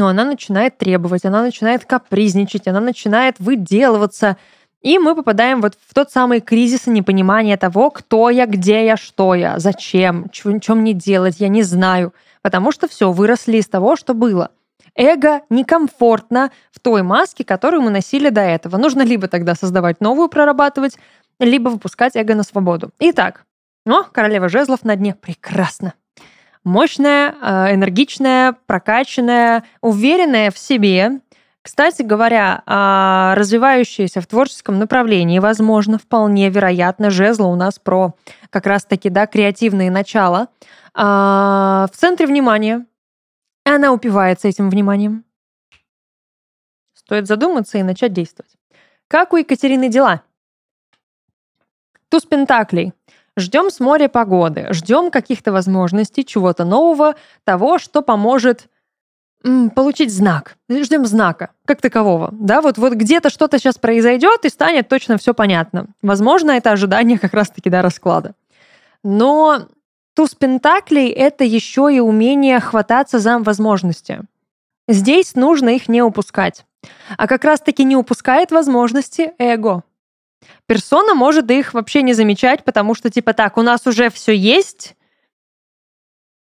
[0.00, 4.38] но она начинает требовать, она начинает капризничать, она начинает выделываться.
[4.80, 9.34] И мы попадаем вот в тот самый кризис непонимания того, кто я, где я, что
[9.34, 12.14] я, зачем, что мне делать, я не знаю.
[12.40, 14.52] Потому что все, выросли из того, что было.
[14.94, 18.78] Эго некомфортно в той маске, которую мы носили до этого.
[18.78, 20.96] Нужно либо тогда создавать новую, прорабатывать,
[21.38, 22.90] либо выпускать эго на свободу.
[23.00, 23.44] Итак,
[23.86, 25.14] о, королева жезлов на дне.
[25.14, 25.92] Прекрасно
[26.64, 31.20] мощная, э, энергичная, прокачанная, уверенная в себе.
[31.62, 38.14] Кстати говоря, а, развивающаяся в творческом направлении, возможно, вполне вероятно, жезла у нас про
[38.48, 40.48] как раз-таки да, креативные начала.
[40.94, 42.86] А, в центре внимания.
[43.64, 45.24] Она упивается этим вниманием.
[46.94, 48.52] Стоит задуматься и начать действовать.
[49.06, 50.22] Как у Екатерины дела?
[52.08, 52.94] Туз Пентаклей.
[53.36, 57.14] Ждем с моря погоды, ждем каких-то возможностей, чего-то нового,
[57.44, 58.68] того, что поможет
[59.74, 60.56] получить знак.
[60.68, 62.30] Ждем знака, как такового.
[62.32, 65.86] Да, вот, вот где-то что-то сейчас произойдет, и станет точно все понятно.
[66.02, 68.34] Возможно, это ожидание как раз-таки да, расклада.
[69.02, 69.66] Но
[70.14, 74.20] туз пентаклей— это еще и умение хвататься за возможности.
[74.88, 76.66] Здесь нужно их не упускать.
[77.16, 79.82] А как раз-таки не упускает возможности эго.
[80.66, 84.96] Персона может их вообще не замечать, потому что типа так, у нас уже все есть,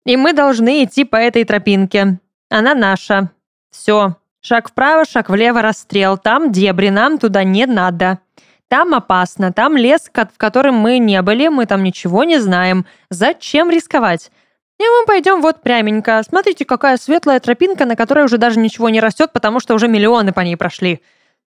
[0.05, 2.19] и мы должны идти по этой тропинке.
[2.49, 3.31] Она наша.
[3.71, 4.17] Все.
[4.41, 6.17] Шаг вправо, шаг влево, расстрел.
[6.17, 8.21] Там дебри, нам туда не надо.
[8.69, 12.87] Там опасно, там лес, в котором мы не были, мы там ничего не знаем.
[13.11, 14.31] Зачем рисковать?
[14.79, 16.23] И мы пойдем вот пряменько.
[16.23, 20.33] Смотрите, какая светлая тропинка, на которой уже даже ничего не растет, потому что уже миллионы
[20.33, 21.01] по ней прошли.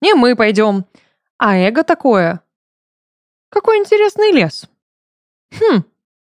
[0.02, 0.86] И мы пойдем.
[1.40, 2.42] А эго такое.
[3.48, 4.68] Какой интересный лес.
[5.50, 5.84] Хм,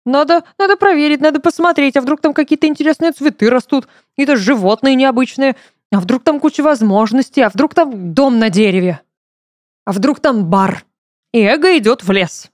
[0.04, 5.58] надо, надо проверить, надо посмотреть, а вдруг там какие-то интересные цветы растут, какие-то животные необычные,
[5.92, 9.00] а вдруг там куча возможностей, а вдруг там дом на дереве,
[9.86, 10.84] а вдруг там бар.
[11.34, 12.50] И эго идет в лес.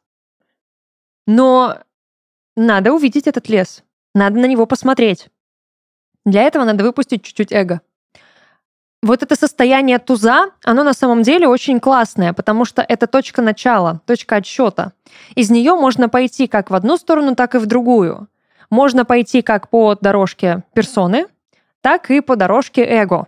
[1.28, 1.80] Но
[2.58, 3.82] надо увидеть этот лес,
[4.14, 5.30] надо на него посмотреть.
[6.26, 7.80] Для этого надо выпустить чуть-чуть эго
[9.02, 14.02] вот это состояние туза, оно на самом деле очень классное, потому что это точка начала,
[14.06, 14.94] точка отсчета.
[15.36, 18.28] Из нее можно пойти как в одну сторону, так и в другую.
[18.70, 21.26] Можно пойти как по дорожке персоны,
[21.82, 23.28] так и по дорожке эго.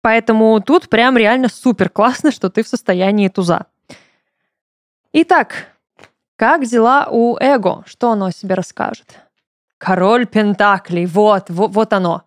[0.00, 3.66] Поэтому тут прям реально супер классно, что ты в состоянии туза.
[5.12, 5.66] Итак,
[6.36, 7.84] как дела у эго?
[7.86, 9.20] Что оно о себе расскажет?
[9.76, 12.22] Король Пентаклей, вот, вот, вот оно.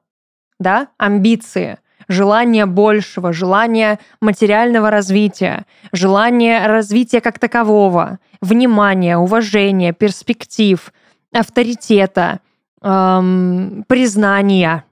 [0.60, 10.94] Да, амбиции желание большего, желание материального развития, желание развития как такового, внимания, уважения, перспектив,
[11.34, 12.40] авторитета,
[12.82, 14.86] эм, признания.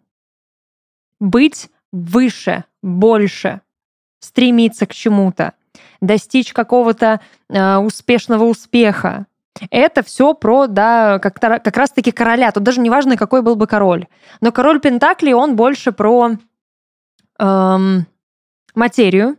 [1.19, 3.61] Быть выше, больше,
[4.19, 5.53] стремиться к чему-то,
[6.01, 9.25] достичь какого-то э, успешного успеха.
[9.69, 12.51] Это все про, да, как, как раз-таки короля.
[12.51, 14.07] Тут даже не важно, какой был бы король.
[14.41, 16.31] Но король Пентакли, он больше про
[17.43, 18.05] эм,
[18.75, 19.37] материю,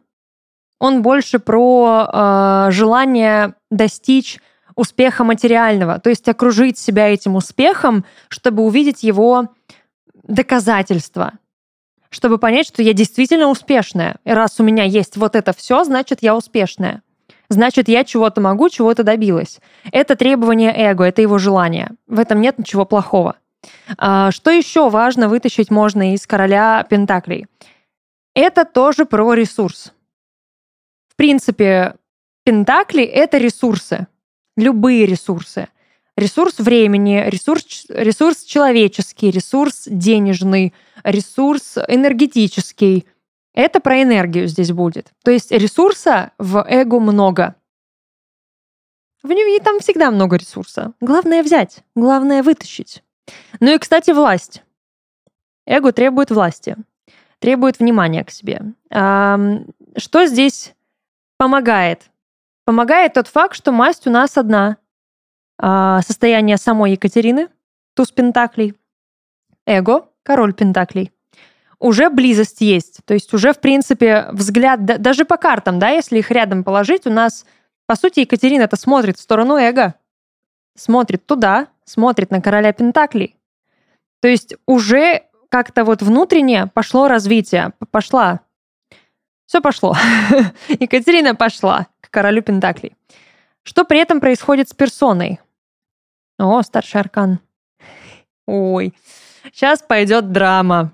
[0.78, 4.40] он больше про э, желание достичь
[4.76, 9.48] успеха материального, то есть окружить себя этим успехом, чтобы увидеть его
[10.24, 11.32] доказательства,
[12.10, 14.16] чтобы понять, что я действительно успешная.
[14.24, 17.02] И раз у меня есть вот это все, значит, я успешная.
[17.48, 19.60] Значит, я чего-то могу, чего-то добилась.
[19.92, 21.90] Это требование эго, это его желание.
[22.06, 23.36] В этом нет ничего плохого.
[23.98, 27.46] А, что еще важно вытащить можно из короля Пентаклей?
[28.34, 29.92] Это тоже про ресурс.
[31.08, 31.94] В принципе,
[32.44, 34.08] Пентакли— это ресурсы.
[34.56, 35.68] Любые ресурсы.
[36.16, 43.06] Ресурс времени, ресурс, ресурс человеческий, ресурс денежный, ресурс энергетический.
[43.52, 45.12] Это про энергию здесь будет.
[45.24, 47.56] То есть ресурса в эго много.
[49.22, 50.92] В ней там всегда много ресурса.
[51.00, 53.02] Главное взять, главное вытащить.
[53.60, 54.62] Ну и, кстати, власть.
[55.66, 56.76] Эго требует власти
[57.44, 58.62] требует внимания к себе.
[58.88, 60.72] Что здесь
[61.36, 62.10] помогает?
[62.64, 64.78] Помогает тот факт, что масть у нас одна.
[65.58, 67.48] А, состояние самой Екатерины,
[67.92, 68.74] туз пентаклей,
[69.66, 71.12] эго, король пентаклей.
[71.78, 73.00] Уже близость есть.
[73.04, 77.10] То есть уже, в принципе, взгляд, даже по картам, да, если их рядом положить, у
[77.10, 77.44] нас,
[77.84, 79.96] по сути, Екатерина-то смотрит в сторону эго.
[80.76, 83.36] Смотрит туда, смотрит на короля пентаклей.
[84.22, 88.40] То есть уже как-то вот внутренне пошло развитие, пошла.
[89.46, 89.94] Все пошло.
[90.68, 92.96] Екатерина пошла к королю Пентаклей.
[93.62, 95.38] Что при этом происходит с персоной?
[96.40, 97.38] О, старший аркан.
[98.46, 98.94] Ой,
[99.52, 100.90] сейчас пойдет драма.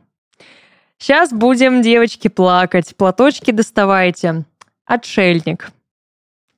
[0.99, 2.95] Сейчас будем, девочки, плакать.
[2.97, 4.45] Платочки доставайте.
[4.85, 5.71] Отшельник.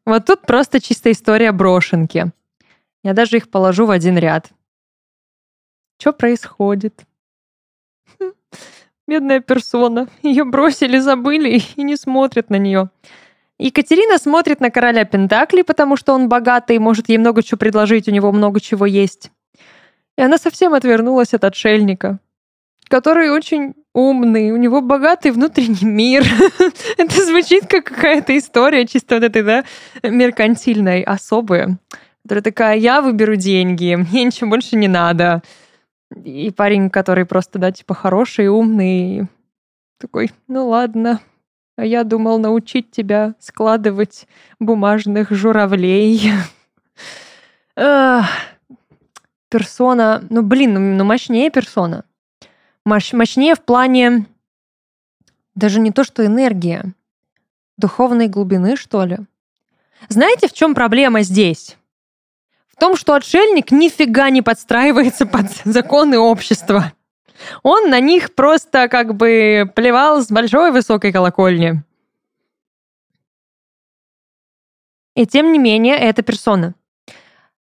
[0.04, 2.32] Вот тут просто чистая история брошенки.
[3.04, 4.50] Я даже их положу в один ряд.
[6.00, 7.04] Что происходит?
[9.08, 10.08] Бедная персона.
[10.22, 12.90] Ее бросили, забыли и не смотрят на нее.
[13.58, 18.08] Екатерина смотрит на короля Пентакли, потому что он богатый и может ей много чего предложить,
[18.08, 19.30] у него много чего есть.
[20.18, 22.18] И она совсем отвернулась от отшельника,
[22.88, 26.24] который очень умный, у него богатый внутренний мир.
[26.96, 29.64] Это звучит как какая-то история чисто вот этой, да,
[30.02, 31.78] меркантильной особы,
[32.22, 35.42] которая такая, я выберу деньги, мне ничего больше не надо.
[36.25, 39.29] И парень, который просто, да, типа хороший, умный,
[39.98, 41.20] такой, ну ладно,
[41.77, 44.27] а я думал научить тебя складывать
[44.59, 46.33] бумажных журавлей.
[49.48, 52.05] Персона, ну блин, ну, мощнее персона.
[52.85, 54.27] Мощ, мощнее в плане
[55.55, 56.92] даже не то, что энергия,
[57.77, 59.18] духовной глубины, что ли.
[60.09, 61.77] Знаете, в чем проблема здесь?
[62.74, 66.92] В том, что отшельник нифига не подстраивается под законы общества.
[67.62, 71.82] Он на них просто как бы плевал с большой высокой колокольни.
[75.14, 76.74] И тем не менее, это персона.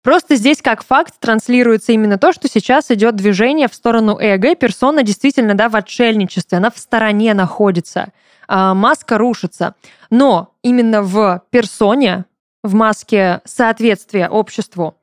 [0.03, 4.55] Просто здесь как факт транслируется именно то, что сейчас идет движение в сторону эго, и
[4.55, 8.13] персона действительно да, в отшельничестве, она в стороне находится,
[8.47, 9.75] а, маска рушится.
[10.09, 12.23] Но именно в персоне,
[12.67, 15.01] в маске соответствия обществу,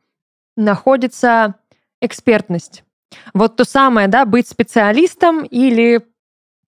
[0.54, 1.54] находится
[2.00, 2.84] экспертность.
[3.32, 6.06] Вот то самое, да, быть специалистом или,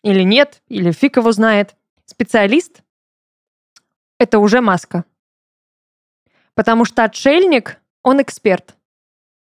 [0.03, 1.75] или нет, или фиг его знает.
[2.05, 2.81] Специалист—
[4.19, 5.03] это уже маска.
[6.53, 8.75] Потому что отшельник, он эксперт.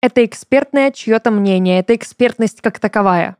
[0.02, 3.36] Это экспертное чье-то мнение, это экспертность как таковая.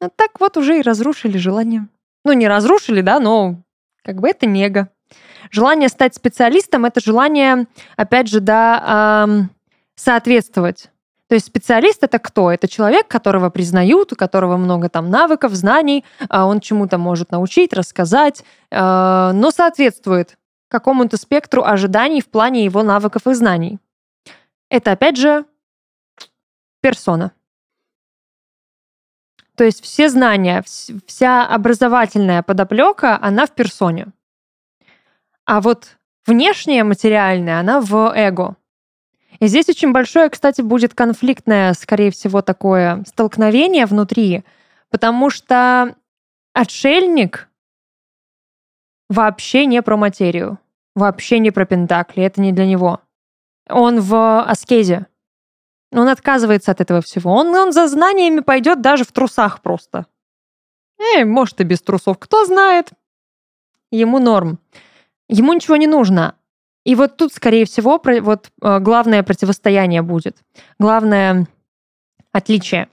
[0.00, 1.86] А так вот уже и разрушили желание.
[2.24, 3.62] Ну, не разрушили, да, но
[4.02, 4.90] как бы это нега.
[5.50, 9.50] Желание стать специалистом— это желание, опять же, да, эм,
[9.94, 10.90] соответствовать.
[11.28, 12.50] То есть специалист это кто?
[12.50, 17.74] Это человек, которого признают, у которого много там навыков, знаний, а он чему-то может научить,
[17.74, 23.78] рассказать, э, но соответствует какому-то спектру ожиданий в плане его навыков и знаний.
[24.70, 25.44] Это опять же
[26.80, 27.32] персона.
[29.54, 30.62] То есть все знания,
[31.06, 34.06] вся образовательная подоплека, она в персоне.
[35.48, 38.56] А вот внешняя материальная, она в эго.
[39.40, 44.44] И здесь очень большое, кстати, будет конфликтное, скорее всего, такое столкновение внутри,
[44.90, 45.96] потому что
[46.52, 47.48] отшельник
[49.08, 50.58] вообще не про материю,
[50.94, 53.00] вообще не про пентакли, это не для него.
[53.70, 55.06] Он в аскезе.
[55.92, 57.32] Он отказывается от этого всего.
[57.32, 60.04] Он, он за знаниями пойдет даже в трусах просто.
[60.98, 62.90] Эй, может и без трусов, кто знает.
[63.90, 64.58] Ему норм.
[65.28, 66.34] Ему ничего не нужно.
[66.84, 70.42] И вот тут, скорее всего, вот э, главное противостояние будет.
[70.78, 71.46] Главное
[72.32, 72.88] отличие.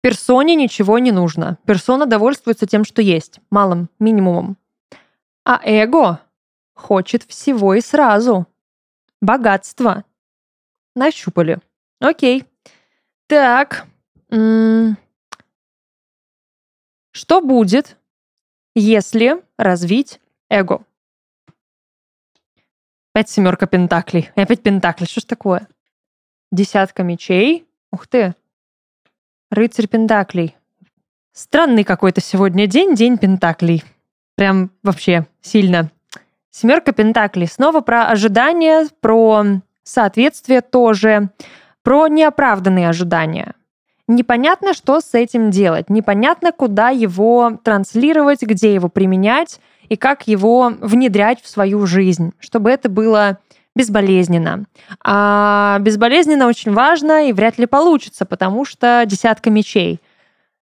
[0.00, 1.58] Персоне ничего не нужно.
[1.64, 4.56] Персона довольствуется тем, что есть, малым, минимумом.
[5.44, 6.20] А эго
[6.74, 8.48] хочет всего и сразу.
[9.20, 10.04] Богатство.
[10.96, 11.60] Нащупали.
[12.00, 12.44] Окей.
[13.28, 13.86] Так.
[14.28, 14.96] Что
[17.40, 17.96] будет,
[18.74, 20.84] если развить эго?
[23.14, 24.30] Опять семерка пентаклей.
[24.36, 25.04] И опять пентакли.
[25.04, 25.68] Что ж такое?
[26.50, 27.66] Десятка мечей.
[27.90, 28.34] Ух ты.
[29.50, 30.56] Рыцарь пентаклей.
[31.34, 33.84] Странный какой-то сегодня день, день пентаклей.
[34.34, 35.90] Прям вообще сильно.
[36.50, 37.46] Семерка пентаклей.
[37.46, 39.44] Снова про ожидания, про
[39.82, 41.30] соответствие тоже,
[41.82, 43.54] про неоправданные ожидания.
[44.08, 49.60] Непонятно, что с этим делать, непонятно, куда его транслировать, где его применять
[49.92, 53.38] и как его внедрять в свою жизнь, чтобы это было
[53.76, 54.64] безболезненно.
[55.04, 60.00] А безболезненно очень важно и вряд ли получится, потому что десятка мечей.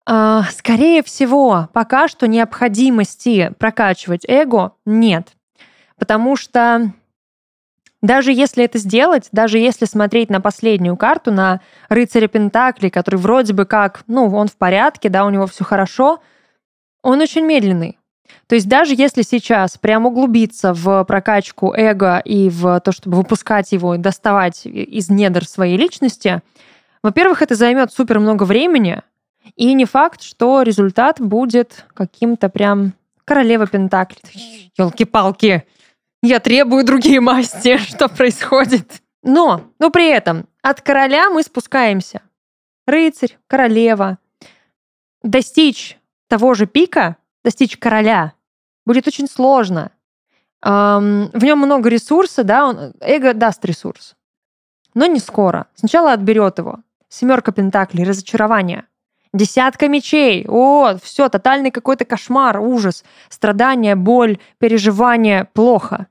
[0.05, 5.29] А, скорее всего, пока что необходимости прокачивать эго нет.
[5.97, 6.93] Потому что
[8.03, 13.53] даже если это сделать, даже если смотреть на последнюю карту, на рыцаря Пентакли, который вроде
[13.53, 16.21] бы как, ну, он в порядке, да, у него все хорошо,
[17.01, 17.97] он очень медленный.
[18.47, 23.73] То есть даже если сейчас прям углубиться в прокачку эго и в то, чтобы выпускать
[23.73, 26.43] его и доставать из недр своей личности,
[27.03, 29.03] во-первых, это займет супер много времени,
[29.57, 34.19] и не факт, что результат будет каким-то прям королева Пентакли.
[34.77, 35.65] Елки-палки!
[36.23, 37.77] Я требую другие масти.
[37.89, 39.03] Что происходит?
[39.23, 42.23] Но, но при этом от короля мы спускаемся.
[42.87, 44.19] Рыцарь, королева.
[45.23, 48.33] Достичь того же пика, достичь короля,
[48.87, 49.93] будет очень сложно.
[50.63, 54.17] Эм, в нем много ресурса, да, он, эго даст ресурс.
[54.95, 55.67] Но не скоро.
[55.75, 56.79] Сначала отберет его.
[57.09, 58.87] Семерка пентаклей, разочарование.
[59.33, 60.47] Десятка мечей.
[60.49, 66.07] О, все, тотальный какой-то кошмар, ужас, страдания, боль, переживание, плохо.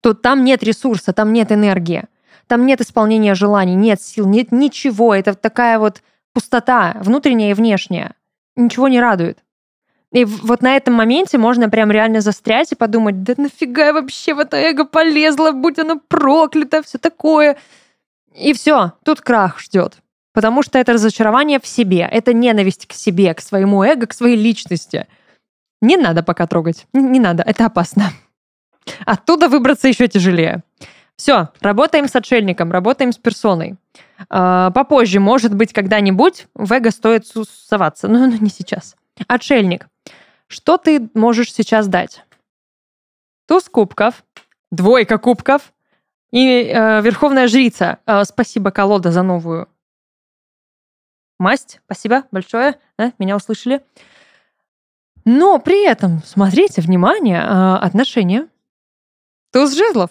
[0.00, 2.04] Тут там нет ресурса, там нет энергии,
[2.46, 5.14] там нет исполнения желаний, нет сил, нет ничего.
[5.14, 6.02] Это такая вот
[6.32, 8.14] пустота, внутренняя и внешняя.
[8.56, 9.38] Ничего не радует.
[10.12, 14.34] И вот на этом моменте можно прям реально застрять и подумать, да нафига я вообще
[14.34, 17.56] в это эго полезла, будь оно проклято, все такое.
[18.34, 19.96] И все, тут крах ждет.
[20.34, 24.36] Потому что это разочарование в себе, это ненависть к себе, к своему эго, к своей
[24.36, 25.06] личности.
[25.80, 28.12] Не надо пока трогать, не надо, это опасно.
[29.06, 30.62] Оттуда выбраться еще тяжелее.
[31.16, 33.76] Все, работаем с отшельником, работаем с персоной.
[34.28, 38.96] А, попозже, может быть, когда-нибудь в эго стоит соваться, но, но не сейчас.
[39.28, 39.86] Отшельник.
[40.52, 42.26] Что ты можешь сейчас дать?
[43.48, 44.22] Туз кубков,
[44.70, 45.72] двойка кубков
[46.30, 48.00] и э, верховная жрица.
[48.04, 49.66] Э, спасибо, колода, за новую
[51.38, 51.80] масть.
[51.86, 53.82] Спасибо большое, да, меня услышали.
[55.24, 58.46] Но при этом, смотрите, внимание, э, отношения.
[59.52, 60.10] Туз жезлов.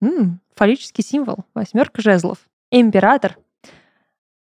[0.00, 2.38] М-м, фаллический символ, восьмерка жезлов.
[2.70, 3.36] Император–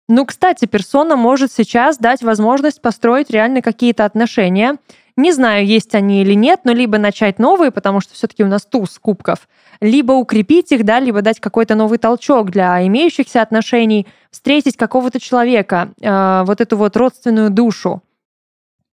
[0.09, 4.77] ну, кстати, персона может сейчас дать возможность построить реально какие-то отношения.
[5.17, 8.65] Не знаю, есть они или нет, но либо начать новые, потому что все-таки у нас
[8.65, 9.49] туз кубков,
[9.81, 15.89] либо укрепить их, да, либо дать какой-то новый толчок для имеющихся отношений, встретить какого-то человека,
[15.99, 18.01] э, вот эту вот родственную душу,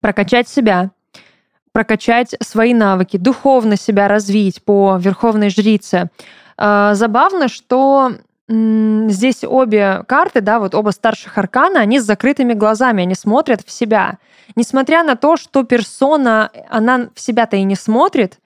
[0.01, 0.91] прокачать себя,
[1.73, 6.09] прокачать свои навыки, духовно себя развить по верховной жрице.
[6.57, 8.13] Э, забавно, что
[8.49, 13.71] здесь обе карты, да, вот оба старших аркана, они с закрытыми глазами, они смотрят в
[13.71, 14.17] себя.
[14.55, 18.39] Несмотря на то, что персона, она в себя-то и не смотрит,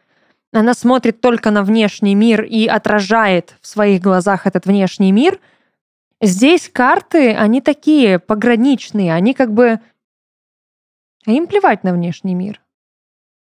[0.54, 5.40] она смотрит только на внешний мир и отражает в своих глазах этот внешний мир,
[6.22, 9.80] здесь карты, они такие пограничные, они как бы...
[11.26, 12.62] Им плевать на внешний мир.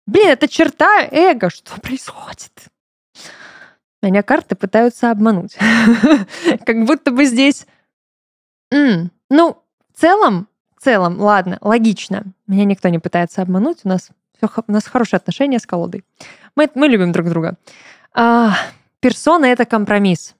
[0.06, 2.71] Блин, это черта эго, что происходит?
[4.02, 5.56] Меня карты пытаются обмануть.
[6.66, 7.66] Как будто бы здесь...
[8.70, 9.62] Ну,
[9.94, 12.24] в целом, в целом, ладно, логично.
[12.46, 13.78] Меня никто не пытается обмануть.
[13.84, 16.04] У нас, все, у нас хорошие отношения с колодой.
[16.56, 17.56] Мы, мы любим друг друга.
[18.12, 18.54] А,
[19.00, 20.34] персона— это компромисс.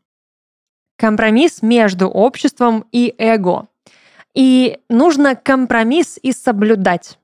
[0.97, 3.69] Компромисс между обществом и эго.
[4.35, 7.19] И нужно компромисс и соблюдать.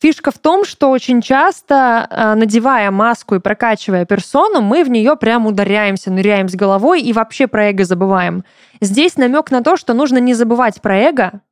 [0.00, 5.14] Фишка в том, что очень часто, а, надевая маску и прокачивая персону, мы в нее
[5.14, 8.44] прям ударяемся, ныряем с головой и вообще про эго забываем.
[8.80, 11.42] Здесь намек на то, что нужно не забывать про эго,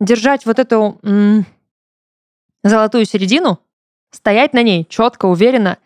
[0.00, 1.46] держать вот эту м-
[2.62, 3.58] золотую середину,
[4.10, 5.78] стоять на ней четко, уверенно,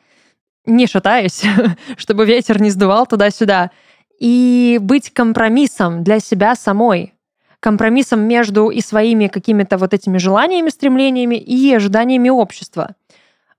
[0.67, 1.45] не шатаясь,
[1.97, 3.71] чтобы ветер не сдувал туда-сюда,
[4.19, 7.15] и быть компромиссом для себя самой,
[7.61, 12.95] компромиссом между и своими какими-то вот этими желаниями, стремлениями и ожиданиями общества.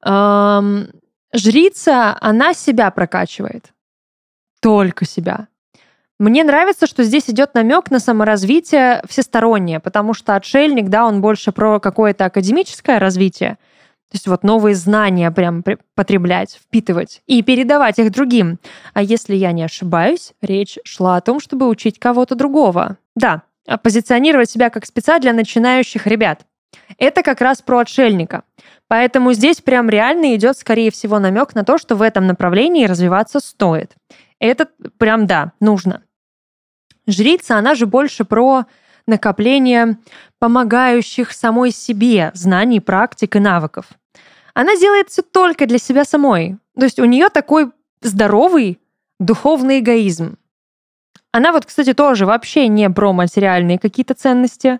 [0.04, 0.88] Эм,
[1.34, 3.74] жрица, она себя прокачивает.
[4.62, 5.48] Только себя.
[6.20, 11.54] Мне нравится, что здесь идет намек на саморазвитие всестороннее, потому что отшельник, да, он больше
[11.54, 13.58] про какое-то академическое развитие,
[14.10, 18.58] то есть вот новые знания прям потреблять, впитывать и передавать их другим.
[18.94, 22.98] А если я не ошибаюсь, речь шла о том, чтобы учить кого-то другого.
[23.16, 23.44] Да,
[23.78, 26.46] позиционировать себя как спеца для начинающих ребят.
[26.98, 28.44] Это как раз про отшельника.
[28.88, 33.40] Поэтому здесь прям реально идет, скорее всего, намек на то, что в этом направлении развиваться
[33.40, 33.94] стоит.
[34.40, 34.68] Это
[34.98, 36.02] прям да, нужно.
[37.06, 38.66] Жрица, она же больше про
[39.06, 39.98] накопление
[40.40, 43.86] помогающих самой себе знаний, практик и навыков.
[44.54, 46.58] Она делает все только для себя самой.
[46.78, 48.80] То есть у нее такой здоровый
[49.20, 50.38] духовный эгоизм.
[51.32, 54.80] Она вот, кстати, тоже вообще не про материальные какие-то ценности.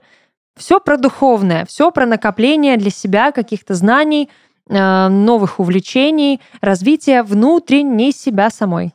[0.56, 4.30] Все про духовное, все про накопление для себя каких-то знаний,
[4.68, 8.94] э, новых увлечений, развитие внутренней себя самой.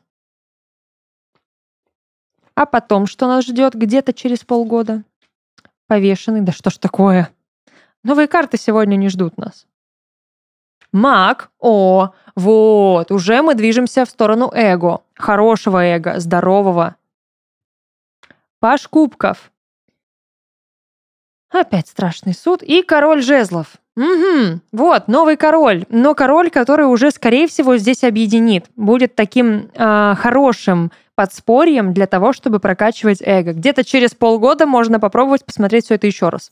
[2.57, 5.03] А потом, что нас ждет где-то через полгода?
[5.87, 7.31] Повешенный, да что ж такое?
[8.03, 9.67] Новые карты сегодня не ждут нас.
[10.93, 16.97] Маг, о, вот, уже мы движемся в сторону эго, хорошего эго, здорового,
[18.65, 19.53] Паш Кубков.
[21.51, 22.63] Опять страшный суд.
[22.63, 23.75] И король жезлов.
[23.95, 25.85] Угу, вот, новый король.
[25.91, 28.65] Но король, который уже, скорее всего, здесь объединит.
[28.75, 33.53] Будет таким э, хорошим подспорьем для того, чтобы прокачивать эго.
[33.53, 36.51] Где-то через полгода можно попробовать посмотреть все это еще раз.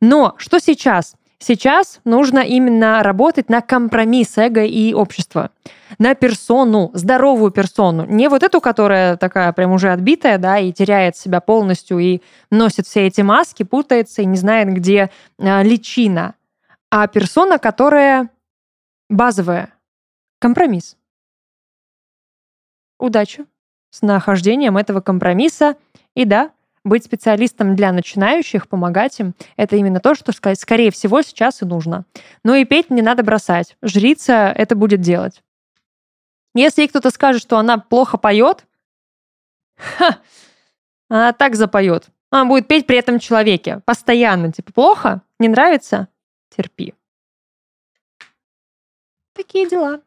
[0.00, 1.16] Но что сейчас?
[1.42, 5.50] Сейчас нужно именно работать на компромисс эго и общества.
[5.98, 8.04] На персону, здоровую персону.
[8.04, 12.20] Не вот эту, которая такая прям уже отбитая, да, и теряет себя полностью, и
[12.50, 16.34] носит все эти маски, путается и не знает, где а, личина.
[16.90, 18.28] А персона, которая
[19.08, 19.72] базовая.
[20.40, 20.98] Компромисс.
[22.98, 23.46] Удачи
[23.88, 25.76] с нахождением этого компромисса.
[26.14, 26.50] И да,
[26.84, 32.04] быть специалистом для начинающих, помогать им, это именно то, что, скорее всего, сейчас и нужно.
[32.44, 33.76] Ну и петь не надо бросать.
[33.82, 35.42] Жрица это будет делать.
[36.54, 38.66] Если кто-то скажет, что она плохо поет,
[39.76, 40.18] ха,
[41.08, 42.08] она так запоет.
[42.30, 43.80] Она будет петь при этом человеке.
[43.84, 44.52] Постоянно.
[44.52, 45.22] Типа, плохо?
[45.38, 46.08] Не нравится?
[46.48, 46.94] Терпи.
[49.34, 50.00] Такие дела.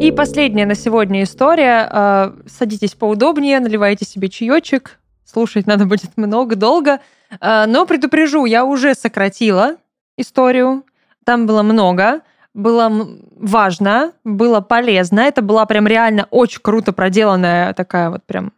[0.00, 1.88] И последняя на сегодня история.
[1.90, 5.00] А, садитесь поудобнее, наливайте себе чаечек.
[5.24, 7.00] Слушать надо будет много, долго.
[7.40, 9.74] А, но предупрежу, я уже сократила
[10.16, 10.84] историю.
[11.24, 12.20] Там было много.
[12.54, 12.92] Было
[13.36, 15.20] важно, было полезно.
[15.20, 18.52] Это была прям реально очень круто проделанная такая вот прям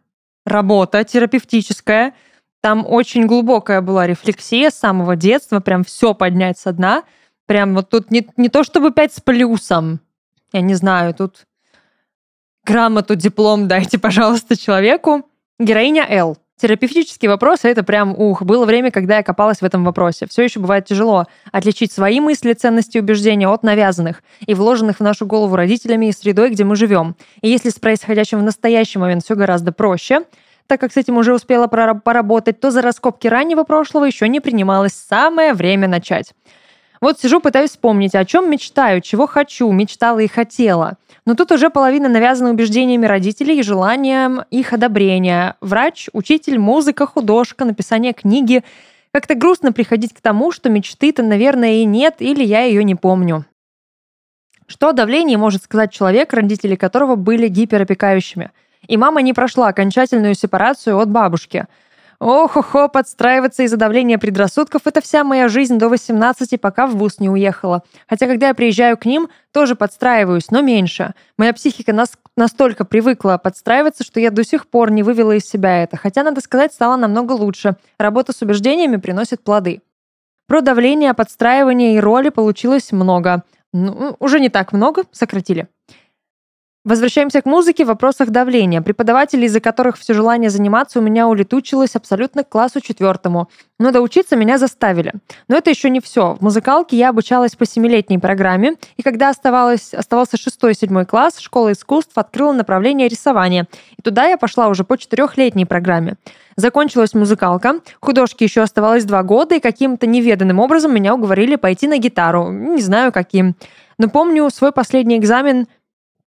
[0.45, 2.13] работа терапевтическая.
[2.61, 7.03] Там очень глубокая была рефлексия с самого детства, прям все поднять со дна.
[7.47, 9.99] Прям вот тут не, не то чтобы пять с плюсом,
[10.53, 11.45] я не знаю, тут
[12.65, 15.23] грамоту, диплом дайте, пожалуйста, человеку.
[15.59, 16.37] Героиня Л.
[16.61, 20.27] Терапевтические вопросы— это прям, ух, было время, когда я копалась в этом вопросе.
[20.27, 25.25] Все еще бывает тяжело отличить свои мысли, ценности убеждения от навязанных и вложенных в нашу
[25.25, 27.15] голову родителями и средой, где мы живем.
[27.41, 30.21] И если с происходящим в настоящий момент все гораздо проще,
[30.67, 34.93] так как с этим уже успела поработать, то за раскопки раннего прошлого еще не принималось
[34.93, 36.33] самое время начать.
[37.01, 40.97] Вот сижу, пытаюсь вспомнить, о чем мечтаю, чего хочу, мечтала и хотела.
[41.25, 45.55] Но тут уже половина навязана убеждениями родителей и желанием их одобрения.
[45.61, 48.63] Врач, учитель, музыка, художка, написание книги.
[49.11, 53.45] Как-то грустно приходить к тому, что мечты-то, наверное, и нет, или я ее не помню.
[54.67, 58.51] Что о давлении может сказать человек, родители которого были гиперопекающими?
[58.87, 61.65] И мама не прошла окончательную сепарацию от бабушки–
[62.21, 67.31] Ох-охо, подстраиваться из-за давления предрассудков– это вся моя жизнь до 18, пока в ВУЗ не
[67.31, 67.81] уехала.
[68.07, 71.15] Хотя, когда я приезжаю к ним, тоже подстраиваюсь, но меньше.
[71.39, 75.81] Моя психика нас настолько привыкла подстраиваться, что я до сих пор не вывела из себя
[75.81, 75.97] это.
[75.97, 77.75] Хотя, надо сказать, стало намного лучше.
[77.97, 79.81] Работа с убеждениями приносит плоды.
[80.47, 83.41] Про давление, подстраивание и роли получилось много.
[83.73, 85.69] Ну, уже не так много, сократили.
[86.83, 88.81] Возвращаемся к музыке в вопросах давления.
[88.81, 93.49] Преподаватели, из-за которых все желание заниматься у меня улетучилось абсолютно к классу четвертому.
[93.77, 95.13] Но доучиться меня заставили.
[95.47, 96.33] Но это еще не все.
[96.39, 102.13] В музыкалке я обучалась по семилетней программе, и когда оставалось, оставался шестой-седьмой класс, школа искусств
[102.17, 103.67] открыла направление рисования.
[103.95, 106.15] И туда я пошла уже по четырехлетней программе.
[106.55, 111.99] Закончилась музыкалка, художки еще оставалось два года, и каким-то неведанным образом меня уговорили пойти на
[111.99, 112.49] гитару.
[112.49, 113.55] Не знаю каким.
[113.99, 115.67] Но помню свой последний экзамен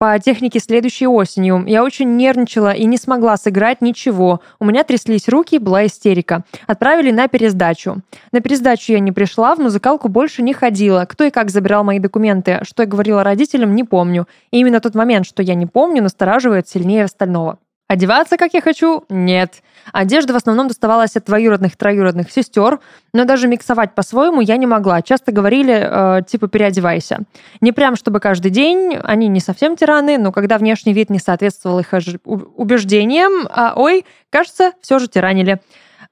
[0.02, 1.64] по технике следующей осенью.
[1.64, 4.40] Я очень нервничала и не смогла сыграть ничего.
[4.58, 6.42] У меня тряслись руки, была истерика.
[6.66, 7.98] Отправили на пересдачу.
[8.32, 11.04] На пересдачу я не пришла, в музыкалку больше не ходила.
[11.08, 14.26] Кто и как забирал мои документы, что я говорила родителям, не помню.
[14.50, 17.60] И именно тот момент, что я не помню, настораживает сильнее остального.
[17.86, 19.04] Одеваться, как я хочу?
[19.08, 19.62] Нет.
[19.92, 22.80] Одежда в основном доставалась от двоюродных, троюродных сестер,
[23.12, 25.02] но даже миксовать по-своему я не могла.
[25.02, 27.20] Часто говорили, э, типа, переодевайся.
[27.60, 31.80] Не прям, чтобы каждый день, они не совсем тираны, но когда внешний вид не соответствовал
[31.80, 31.88] их
[32.24, 35.60] убеждениям, а, ой, кажется, все же тиранили.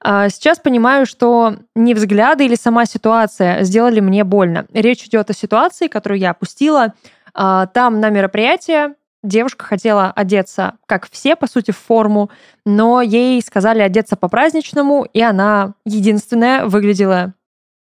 [0.03, 4.65] А сейчас понимаю, что не взгляды или сама ситуация сделали мне больно.
[4.73, 6.93] Речь идет о ситуации, которую я опустила.
[7.33, 12.29] А, там на мероприятие девушка хотела одеться, как все, по сути, в форму,
[12.65, 17.33] но ей сказали одеться по-праздничному, и она единственная выглядела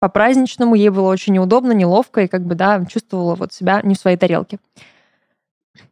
[0.00, 3.98] по-праздничному, ей было очень неудобно, неловко, и как бы, да, чувствовала вот себя не в
[3.98, 4.58] своей тарелке.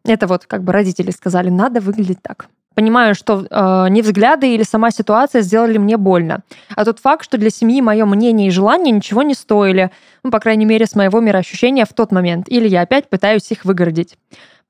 [0.05, 2.49] Это вот как бы родители сказали, надо выглядеть так.
[2.75, 6.41] Понимаю, что э, не взгляды или сама ситуация сделали мне больно.
[6.75, 9.91] А тот факт, что для семьи мое мнение и желание ничего не стоили,
[10.23, 12.49] ну, по крайней мере, с моего мироощущения в тот момент.
[12.49, 14.17] Или я опять пытаюсь их выгородить.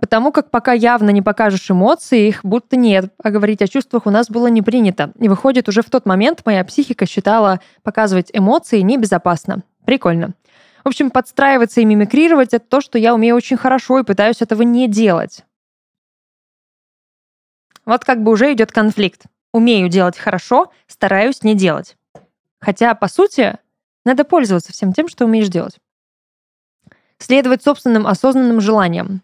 [0.00, 4.10] Потому как пока явно не покажешь эмоции, их будто нет, а говорить о чувствах у
[4.10, 5.12] нас было не принято.
[5.20, 9.62] И выходит, уже в тот момент моя психика считала показывать эмоции небезопасно.
[9.84, 10.32] Прикольно.
[10.82, 14.62] В общем, подстраиваться и мимикрировать— это то, что я умею очень хорошо и пытаюсь этого
[14.62, 15.44] не делать.
[17.84, 19.24] Вот как бы уже идет конфликт.
[19.52, 21.96] Умею делать хорошо, стараюсь не делать.
[22.60, 23.58] Хотя, по сути,
[24.04, 25.78] надо пользоваться всем тем, что умеешь делать.
[27.18, 29.22] Следовать собственным осознанным желаниям.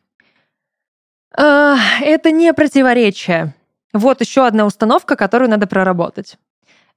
[1.32, 3.54] Это не противоречие.
[3.92, 6.36] Вот еще одна установка, которую надо проработать.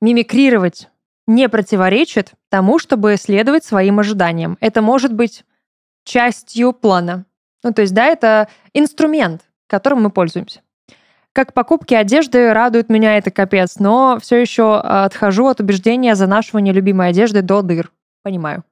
[0.02, 0.90] Мимикрировать
[1.28, 4.58] не противоречит тому, чтобы следовать своим ожиданиям.
[4.60, 5.46] Это может быть
[6.04, 7.26] частью плана.
[7.64, 10.62] Ну, то есть, да, это инструмент, которым мы пользуемся.
[11.34, 17.10] Как покупки одежды радуют меня это капец, но все еще отхожу от убеждения занашивания любимой
[17.10, 17.90] одежды до дыр.
[18.22, 18.64] Понимаю.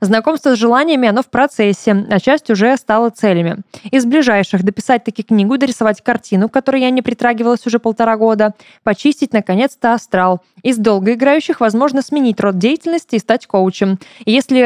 [0.00, 3.62] Знакомство с желаниями, оно в процессе, а часть уже стала целями.
[3.90, 8.54] Из ближайших дописать таки книгу, дорисовать картину, к которой я не притрагивалась уже полтора года,
[8.84, 10.42] почистить, наконец-то, астрал.
[10.62, 13.98] Из долгоиграющих, возможно, сменить род деятельности и стать коучем.
[14.26, 14.60] Если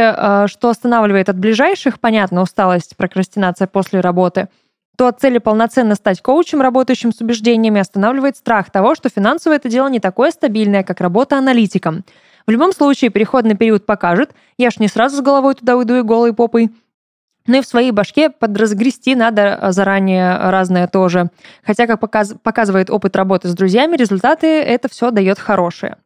[0.44, 4.48] э, что останавливает от ближайших, понятно, усталость, прокрастинация после работы–
[5.00, 9.70] то от цели полноценно стать коучем, работающим с убеждениями, останавливает страх того, что финансовое это
[9.70, 12.04] дело не такое стабильное, как работа аналитиком.
[12.46, 16.02] В любом случае, переходный период покажет, я ж не сразу с головой туда уйду и
[16.02, 16.68] голой попой,
[17.46, 21.30] ну и в своей башке подразгрести надо а, заранее разное тоже.
[21.64, 25.96] Хотя, как показ показывает опыт работы с друзьями, результаты это все дает хорошие.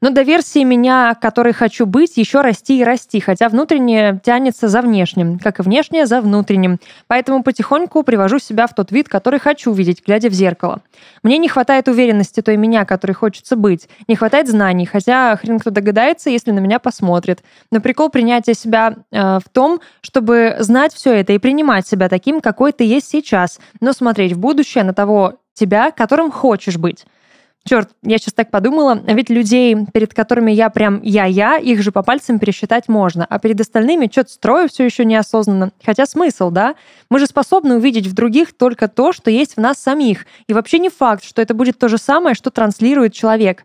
[0.00, 4.80] Но до версии меня, которой хочу быть, еще расти и расти, хотя внутреннее тянется за
[4.80, 6.78] внешним, как и внешнее за внутренним.
[7.06, 10.80] Поэтому потихоньку привожу себя в тот вид, который хочу видеть, глядя в зеркало.
[11.22, 13.88] Мне не хватает уверенности той меня, которой хочется быть.
[14.08, 17.40] Не хватает знаний, хотя хрен кто догадается, если на меня посмотрит.
[17.70, 22.40] Но прикол принятия себя э, в том, чтобы знать все это и принимать себя таким,
[22.40, 27.04] какой ты есть сейчас, но смотреть в будущее на того тебя, которым хочешь быть.
[27.66, 32.02] Черт, я сейчас так подумала, ведь людей, перед которыми я прям я-я, их же по
[32.02, 35.70] пальцам пересчитать можно, а перед остальными что-то строю все еще неосознанно.
[35.84, 36.74] Хотя смысл, да?
[37.10, 40.26] Мы же способны увидеть в других только то, что есть в нас самих.
[40.46, 43.64] И вообще не факт, что это будет то же самое, что транслирует человек.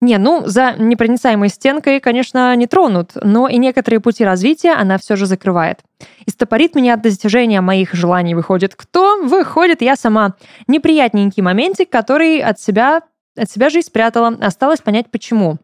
[0.00, 5.14] Не, ну, за непроницаемой стенкой, конечно, не тронут, но и некоторые пути развития она все
[5.14, 5.78] же закрывает.
[6.26, 9.22] И стопорит меня от достижения моих желаний выходит кто?
[9.22, 10.34] Выходит я сама.
[10.66, 13.02] Неприятненький моментик, который от себя
[13.36, 14.36] от себя же и спрятала.
[14.40, 15.58] Осталось понять, почему.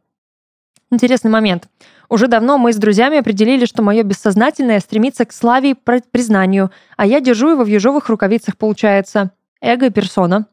[0.91, 1.69] Интересный момент.
[2.09, 7.05] Уже давно мы с друзьями определили, что мое бессознательное стремится к славе и признанию, а
[7.07, 9.33] я держу его в ежовых рукавицах, получается.
[9.61, 10.47] Эго и персона.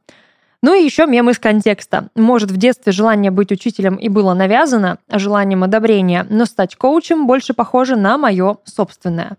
[0.61, 2.09] Ну и еще мем из контекста.
[2.15, 7.27] Может, в детстве желание быть учителем и было навязано, а желанием одобрения, но стать коучем
[7.27, 9.37] больше похоже на мое собственное.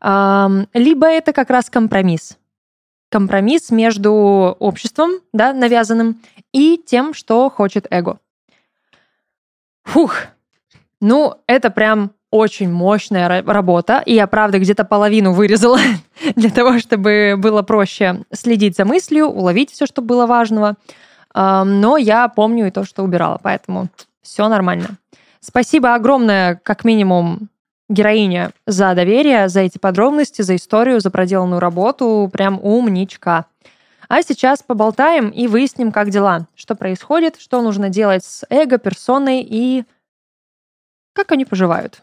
[0.00, 2.38] Либо это как раз компромисс
[3.10, 8.18] компромисс между обществом, да, навязанным, и тем, что хочет эго.
[9.84, 10.14] Фух,
[11.00, 15.78] ну, это прям очень мощная работа, и я, правда, где-то половину вырезала
[16.36, 20.76] для того, чтобы было проще следить за мыслью, уловить все, что было важного.
[21.34, 23.88] Но я помню и то, что убирала, поэтому
[24.22, 24.98] все нормально.
[25.40, 27.48] Спасибо огромное, как минимум,
[27.90, 32.30] героиня за доверие, за эти подробности, за историю, за проделанную работу.
[32.32, 33.46] Прям умничка.
[34.08, 39.42] А сейчас поболтаем и выясним, как дела, что происходит, что нужно делать с эго, персоной
[39.42, 39.84] и
[41.12, 42.02] как они поживают.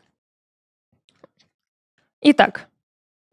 [2.21, 2.67] Итак,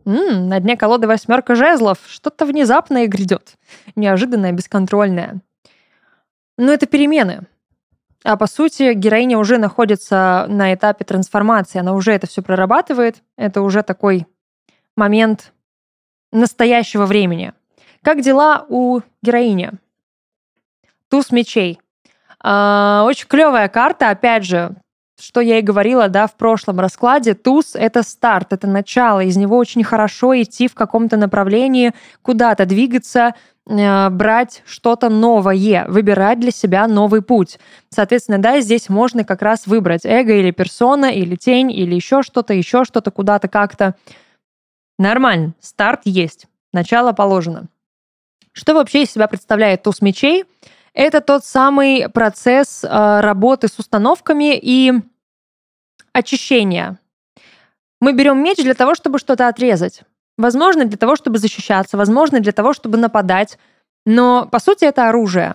[0.05, 1.99] м-м, на дне колоды восьмерка жезлов.
[2.07, 3.55] Что-то внезапное грядет.
[3.97, 5.41] Неожиданное, бесконтрольное.
[6.57, 7.43] Но это перемены.
[8.25, 13.23] А по сути, героиня уже находится на этапе трансформации, она уже это все прорабатывает.
[13.37, 14.27] Это уже такой
[14.97, 15.53] момент
[16.33, 17.53] настоящего времени.
[18.03, 19.73] Как дела у героини?
[21.11, 21.79] Туз мечей.
[22.41, 24.75] А, очень клевая карта, опять же,
[25.21, 29.57] что я и говорила, да, в прошлом раскладе, туз— это старт, это начало, из него
[29.59, 33.35] очень хорошо идти в каком-то направлении, куда-то двигаться,
[33.67, 37.59] брать что-то новое, выбирать для себя новый путь.
[37.89, 42.53] Соответственно, да, здесь можно как раз выбрать эго или персона, или тень, или еще что-то,
[42.53, 43.95] еще что-то, куда-то как-то.
[44.99, 47.69] Нормально, старт есть, начало положено.
[48.53, 50.45] Что вообще из себя представляет туз мечей?
[50.93, 54.93] Это тот самый процесс э, работы с установками и
[56.13, 57.01] очищения.
[58.01, 60.03] Мы берем меч для того, чтобы что-то отрезать.
[60.37, 63.59] Возможно, для того, чтобы защищаться, возможно, для того, чтобы нападать.
[64.05, 65.55] Но, по сути, это оружие.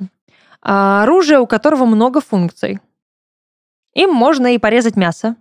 [0.62, 2.80] А оружие, у которого много функций.
[3.94, 5.36] Им можно и порезать мясо,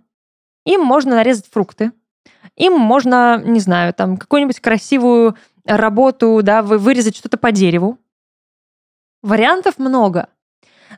[0.65, 1.91] им можно нарезать фрукты,
[2.55, 5.35] им можно, не знаю, там, какую-нибудь красивую
[5.65, 7.97] работу, да, вырезать что-то по дереву.
[9.21, 10.29] Вариантов много.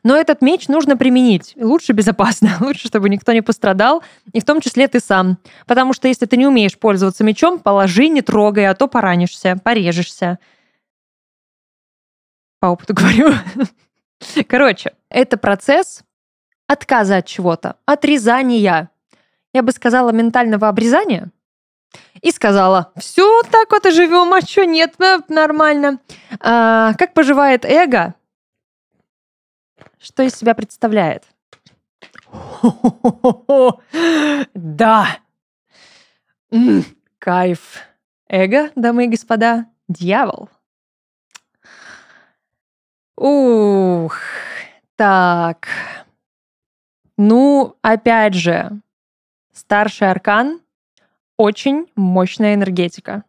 [0.02, 1.54] Но этот меч нужно применить.
[1.56, 5.38] Лучше безопасно, лучше, чтобы никто не пострадал, и в том числе ты сам.
[5.66, 10.38] Потому что если ты не умеешь пользоваться мечом, положи, не трогай, а то поранишься, порежешься.
[12.60, 13.34] По опыту говорю.
[14.46, 16.02] Короче, это процесс
[16.66, 18.90] отказа от чего-то, отрезания.
[19.52, 21.30] Я бы сказала ментального обрезания.
[22.22, 25.98] И сказала, все так вот и живем, а что нет, э, нормально.
[26.40, 28.14] А, как поживает эго?
[30.02, 31.24] Что из себя представляет?
[34.54, 35.18] Да.
[37.18, 37.78] Кайф.
[38.28, 40.48] Эго, дамы и господа, дьявол.
[43.16, 44.18] Ух,
[44.96, 45.68] так.
[47.16, 48.80] Ну, опять же,
[49.52, 50.60] старший аркан—
[51.36, 53.24] очень мощная энергетика.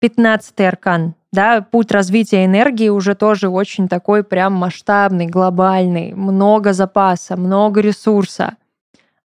[0.00, 7.36] Пятнадцатый аркан, да, путь развития энергии уже тоже очень такой прям масштабный, глобальный, много запаса,
[7.36, 8.56] много ресурса.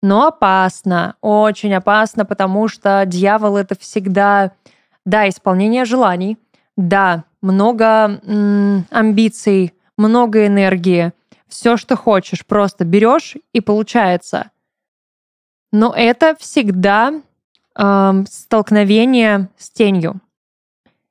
[0.02, 4.52] Но опасно, очень опасно, потому что дьявол— это всегда,
[5.04, 6.38] да, исполнение желаний,
[6.76, 11.12] да, много м, амбиций, много энергии,
[11.48, 14.50] все, что хочешь, просто берешь и получается.
[15.72, 17.12] Но это всегда
[17.76, 20.20] э, столкновение с тенью.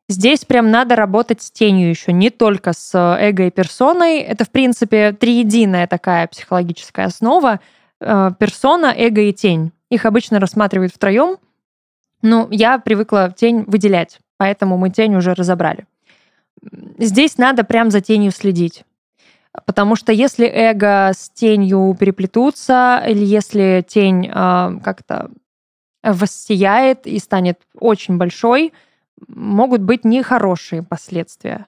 [0.10, 4.20] Здесь прям надо работать с тенью еще, не только с эго и персоной.
[4.20, 7.60] Это, в принципе, триединая такая психологическая основа.
[8.00, 9.74] Э, персона, эго и тень.
[9.90, 11.38] Их обычно рассматривают втроем.
[12.22, 15.86] Ну, я привыкла тень выделять, поэтому мы тень уже разобрали.
[16.98, 18.84] Здесь надо прям за тенью следить.
[19.66, 25.32] Потому что если эго с тенью переплетутся, или если тень э, как-то
[26.04, 28.74] воссияет и станет очень большой,
[29.28, 31.66] могут быть нехорошие последствия.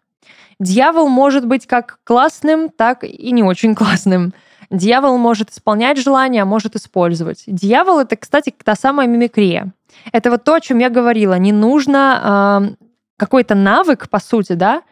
[0.59, 4.33] Дьявол может быть как классным, так и не очень классным.
[4.69, 7.43] Дьявол может исполнять желания, а может использовать.
[7.47, 9.73] Дьявол— это, кстати, та самая мимикрия.
[10.11, 11.37] Это вот то, о чем я говорила.
[11.39, 12.85] Не нужно э,
[13.17, 14.83] какой-то навык, по сути, да,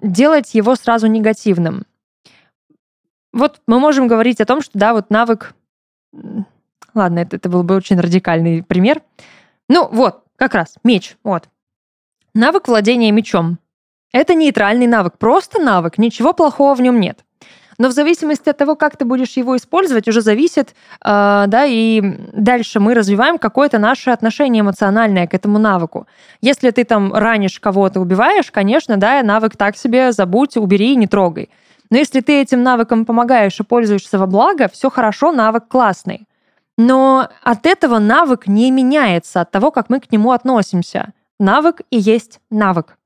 [0.00, 1.84] делать его сразу негативным.
[3.32, 5.54] Вот мы можем говорить о том, что, да, вот навык...
[6.94, 9.02] Ладно, это, это был бы очень радикальный пример.
[9.68, 11.48] Ну, вот, как раз, меч, вот.
[12.34, 13.58] Навык владения мечом.
[14.10, 17.18] Это нейтральный навык, просто навык, ничего плохого в нем нет.
[17.76, 20.70] Но в зависимости от того, как ты будешь его использовать, уже зависит,
[21.04, 22.00] э, да, и
[22.32, 26.06] дальше мы развиваем какое-то наше отношение эмоциональное к этому навыку.
[26.40, 31.06] Если ты там ранишь кого-то, убиваешь, конечно, да, навык так себе забудь, убери и не
[31.06, 31.50] трогай.
[31.90, 36.26] Но если ты этим навыком помогаешь и пользуешься во благо, все хорошо, навык классный.
[36.78, 41.12] Но от этого навык не меняется, от того, как мы к нему относимся.
[41.42, 42.96] Навык и есть навык.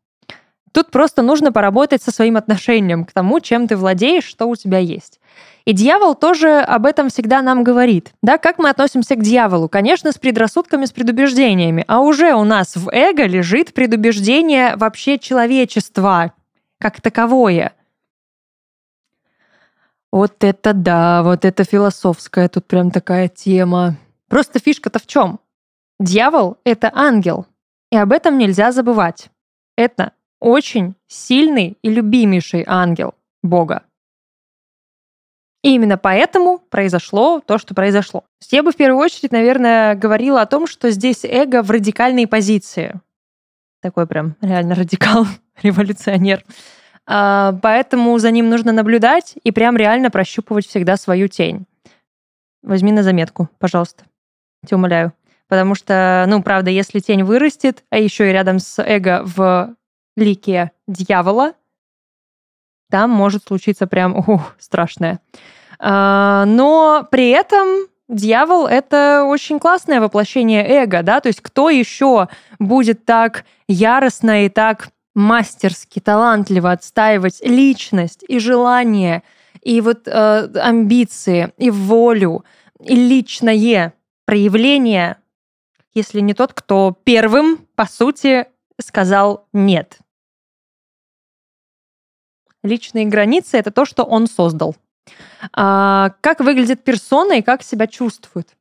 [0.70, 4.76] Тут просто нужно поработать со своим отношением к тому, чем ты владеешь, что у тебя
[4.76, 5.20] есть.
[5.64, 8.12] И дьявол тоже об этом всегда нам говорит.
[8.20, 9.70] Да, как мы относимся к дьяволу?
[9.70, 11.82] Конечно, с предрассудками, с предубеждениями.
[11.88, 16.34] А уже у нас в эго лежит предубеждение вообще человечества
[16.78, 17.72] как таковое.
[20.12, 23.96] Вот это да, вот это философская тут прям такая тема.
[24.28, 25.40] Просто фишка-то в чем?
[25.98, 27.46] Дьявол— это ангел,
[27.90, 29.30] и об этом нельзя забывать.
[29.76, 33.82] Это очень сильный и любимейший ангел Бога.
[35.62, 38.24] И именно поэтому произошло то, что произошло.
[38.50, 43.00] Я бы в первую очередь, наверное, говорила о том, что здесь эго в радикальной позиции.
[43.82, 45.26] Такой прям реально радикал,
[45.62, 46.44] революционер.
[47.04, 51.66] А, поэтому за ним нужно наблюдать и прям реально прощупывать всегда свою тень.
[52.62, 54.04] Возьми на заметку, пожалуйста.
[54.64, 55.12] Тебя умоляю.
[55.48, 59.74] Потому что, ну, правда, если тень вырастет, а еще и рядом с эго в
[60.16, 61.52] лике дьявола,
[62.90, 65.20] там может случиться прям ух, страшное.
[65.78, 72.28] А, но при этом дьявол— это очень классное воплощение эго, да, то есть кто еще
[72.58, 79.22] будет так яростно и так мастерски, талантливо отстаивать личность и желание,
[79.62, 82.44] и вот э, амбиции, и волю,
[82.80, 83.94] и личное
[84.26, 85.16] проявление,
[85.96, 88.46] если не тот, кто первым, по сути,
[88.78, 89.98] сказал «нет».
[92.62, 94.76] Личные границы— это то, что он создал.
[95.52, 98.56] А, как выглядит персона и как себя чувствует?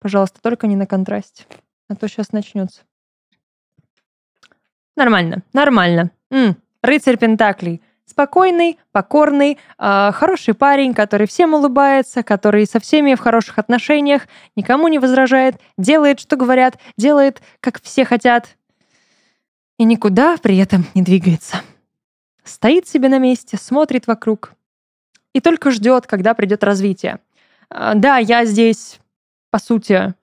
[0.00, 1.44] Пожалуйста, только не на контрасте,
[1.88, 2.82] а то сейчас начнется.
[4.96, 6.10] Нормально, нормально.
[6.30, 7.80] М, рыцарь Пентаклей.
[8.10, 14.88] Спокойный, покорный, э, хороший парень, который всем улыбается, который со всеми в хороших отношениях, никому
[14.88, 18.56] не возражает, делает, что говорят, делает, как все хотят,
[19.78, 21.58] и никуда при этом не двигается.
[22.42, 24.54] Стоит себе на месте, смотрит вокруг
[25.32, 27.20] и только ждет, когда придет развитие.
[27.68, 28.98] А, да, я здесь,
[29.52, 30.14] по сути,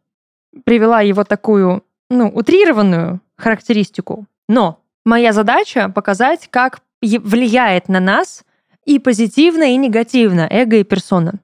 [0.66, 8.44] привела его такую, ну, утрированную характеристику, но моя задача показать, как влияет на нас
[8.86, 11.36] и позитивно, и негативно эго и персона.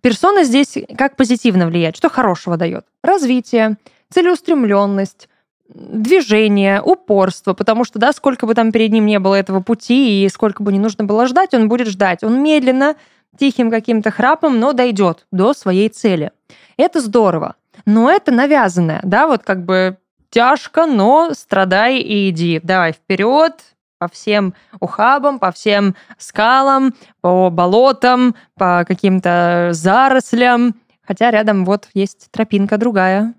[0.00, 2.86] Персона здесь как позитивно влияет, что хорошего дает?
[3.02, 3.76] Развитие,
[4.10, 5.28] целеустремленность,
[5.68, 10.28] движение, упорство, потому что, да, сколько бы там перед ним не было этого пути и
[10.28, 12.22] сколько бы не нужно было ждать, он будет ждать.
[12.22, 12.96] Он медленно,
[13.38, 16.30] тихим каким-то храпом, но дойдет до своей цели.
[16.76, 17.56] Это здорово.
[17.84, 19.98] Но это навязанное, да, вот как бы
[20.30, 22.60] тяжко, но страдай и иди.
[22.62, 23.54] Давай вперед,
[23.98, 30.74] по всем ухабам, по всем скалам, по болотам, по каким-то зарослям.
[31.02, 33.34] Хотя рядом вот есть тропинка другая,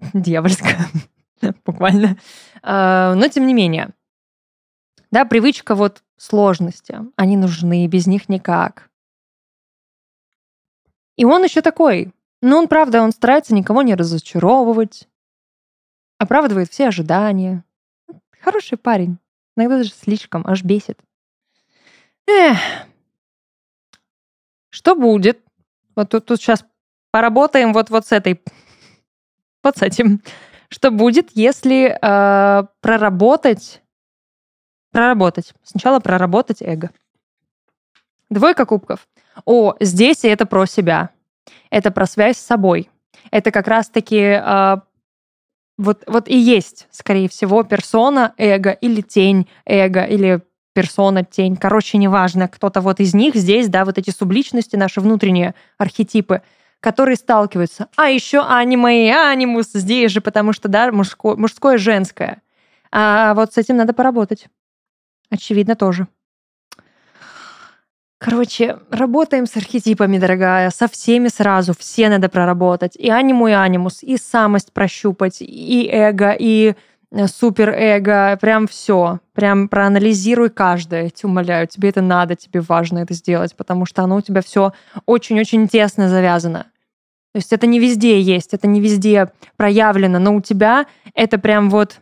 [0.12, 0.86] дьявольская,
[1.64, 2.18] буквально.
[2.62, 3.90] А, но тем не менее,
[5.10, 6.98] да, привычка вот сложности.
[7.16, 8.90] Они нужны, без них никак.
[11.16, 12.12] И он еще такой.
[12.42, 15.08] Ну, он, правда, он старается никого не разочаровывать,
[16.18, 17.64] оправдывает все ожидания.
[18.40, 19.18] Хороший парень.
[19.60, 20.98] Иногда даже слишком, аж бесит.
[22.26, 22.58] Эх.
[24.70, 25.40] Что будет?
[25.94, 26.64] Вот тут, тут сейчас
[27.10, 28.40] поработаем вот, вот с этой...
[29.62, 30.22] Вот с этим.
[30.70, 33.82] Что будет, если э, проработать...
[34.92, 35.52] Проработать.
[35.62, 36.90] Сначала проработать эго.
[38.30, 39.06] Двойка кубков.
[39.44, 41.10] О, здесь это про себя.
[41.68, 42.88] Это про связь с собой.
[43.30, 44.76] Это как раз-таки э,
[45.80, 50.42] вот, вот и есть, скорее всего, персона эго или тень эго, или
[50.74, 51.56] персона, тень.
[51.56, 56.42] Короче, неважно, кто-то вот из них здесь, да, вот эти субличности, наши внутренние архетипы,
[56.80, 57.88] которые сталкиваются.
[57.96, 62.42] А еще аниме и анимус здесь же, потому что, да, мужское, мужское женское.
[62.92, 64.48] А вот с этим надо поработать.
[65.30, 66.08] Очевидно, тоже.
[68.22, 72.94] Короче, работаем с архетипами, дорогая, со всеми сразу, все надо проработать.
[72.96, 76.74] И аниму, и анимус, и самость прощупать, и эго, и
[77.12, 79.20] э, суперэго, прям все.
[79.32, 84.20] Прям проанализируй каждое, умоляю, тебе это надо, тебе важно это сделать, потому что оно у
[84.20, 84.74] тебя все
[85.06, 86.66] очень-очень тесно завязано.
[87.32, 91.70] То есть это не везде есть, это не везде проявлено, но у тебя это прям
[91.70, 92.00] вот,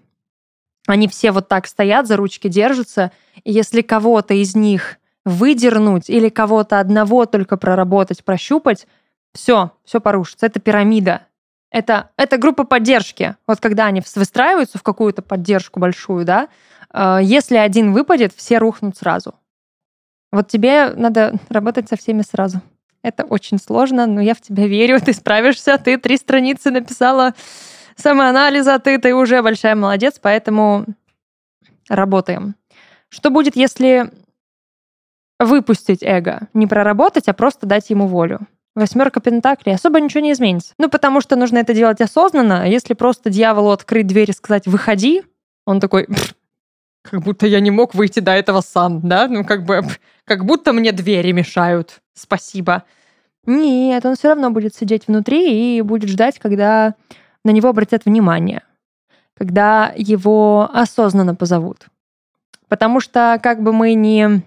[0.89, 3.13] они все вот так стоят, за ручки держатся,
[3.45, 8.87] и если кого-то из них выдернуть или кого-то одного только проработать, прощупать,
[9.35, 10.47] все, все порушится.
[10.47, 11.23] Это пирамида.
[11.71, 13.37] Это, это группа поддержки.
[13.47, 16.49] Вот когда они выстраиваются в какую-то поддержку большую, да,
[16.93, 19.35] э, если один выпадет, все рухнут сразу.
[20.33, 22.63] Вот тебе надо работать со всеми сразу.
[23.03, 27.35] Это очень сложно, но я в тебя верю, ты справишься, ты три страницы написала
[27.97, 30.87] самоанализа, ты, ты уже большая молодец, поэтому
[31.89, 32.55] работаем.
[33.09, 34.11] Что будет, если
[35.39, 38.41] выпустить эго, не проработать, а просто дать ему волю.
[38.75, 40.75] Восьмерка Пентаклей, особо ничего не изменится.
[40.79, 42.69] Ну, потому что нужно это делать осознанно.
[42.69, 45.23] Если просто дьяволу открыть дверь и сказать «выходи»,
[45.67, 46.07] он такой
[47.03, 49.29] как будто я не мог выйти до этого сам, да?
[49.29, 49.83] Ну, как бы,
[50.25, 52.01] как будто мне двери мешают.
[52.15, 52.85] Спасибо.
[53.47, 56.95] Нет, он все равно будет сидеть внутри и будет ждать, когда
[57.45, 58.63] на него обратят внимание,
[59.35, 61.87] когда его осознанно позовут.
[62.69, 64.43] Потому что как бы мы не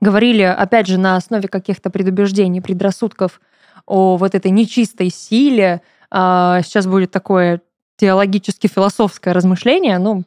[0.00, 3.40] говорили, опять же, на основе каких-то предубеждений, предрассудков
[3.86, 5.82] о вот этой нечистой силе.
[6.10, 7.62] А, сейчас будет такое
[7.96, 10.24] теологически-философское размышление, ну,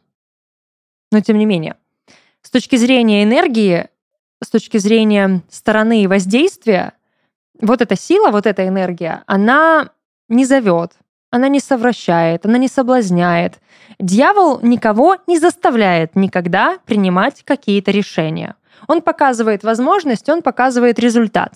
[1.12, 1.76] но тем не менее.
[2.42, 3.88] С точки зрения энергии,
[4.44, 6.94] с точки зрения стороны воздействия,
[7.62, 9.92] вот эта сила, вот эта энергия, она
[10.28, 10.94] не зовет,
[11.30, 13.60] она не совращает, она не соблазняет.
[14.00, 18.56] Дьявол никого не заставляет никогда принимать какие-то решения.
[18.88, 21.54] Он показывает возможность, он показывает результат.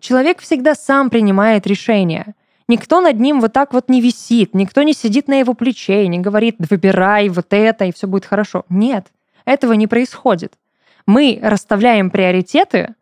[0.00, 2.34] Человек всегда сам принимает решение.
[2.68, 6.08] Никто над ним вот так вот не висит, никто не сидит на его плече и
[6.08, 8.64] не говорит «выбирай вот это, и все будет хорошо».
[8.68, 9.06] Нет,
[9.44, 10.54] этого не происходит.
[11.06, 12.94] Мы расставляем приоритеты,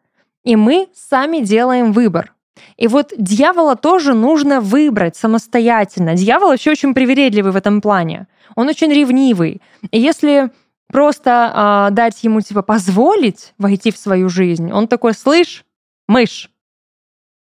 [0.43, 2.35] и мы сами делаем выбор.
[2.77, 6.15] И вот дьявола тоже нужно выбрать самостоятельно.
[6.15, 8.27] Дьявол вообще очень привередливый в этом плане.
[8.57, 9.63] Он очень ревнивый.
[9.91, 10.51] И если
[10.93, 15.65] просто э, дать ему, типа, позволить войти в свою жизнь, он такой, слышь,
[16.07, 16.51] мышь,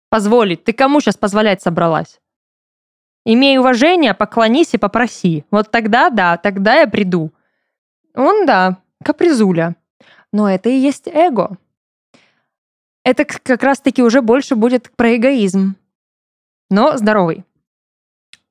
[0.10, 2.22] позволить, ты кому сейчас позволять собралась?
[3.26, 5.44] Имей уважение, поклонись и попроси.
[5.52, 7.32] Вот тогда, да, тогда я приду.
[8.16, 9.76] Он, да, капризуля.
[10.34, 11.58] Но это и есть эго.
[13.04, 15.76] Это как раз-таки уже больше будет про эгоизм.
[16.70, 17.44] Но здоровый.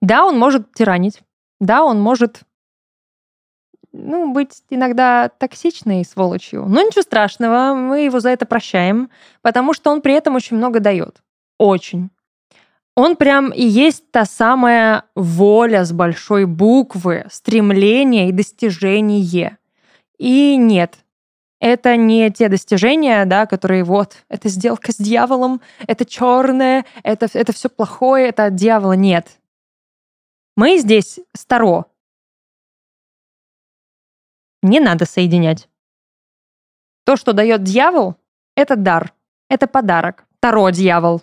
[0.01, 1.23] Да, он может тиранить.
[1.61, 2.43] Да, он может
[3.93, 6.65] ну, быть иногда токсичной сволочью.
[6.67, 9.11] Но ничего страшного, мы его за это прощаем,
[9.43, 11.23] потому что он при этом очень много дает.
[11.59, 12.11] Очень.
[12.97, 19.59] Он прям и есть та самая воля с большой буквы, стремление и достижение.
[20.19, 20.99] И нет,
[21.61, 27.53] это не те достижения, да, которые вот, это сделка с дьяволом, это черное, это, это
[27.53, 28.95] все плохое, это от дьявола.
[28.95, 29.29] Нет.
[30.57, 31.87] Мы здесь старо.
[34.63, 35.69] Не надо соединять.
[37.05, 38.17] То, что дает дьявол,
[38.57, 39.13] это дар,
[39.49, 40.25] это подарок.
[40.41, 41.23] Таро дьявол.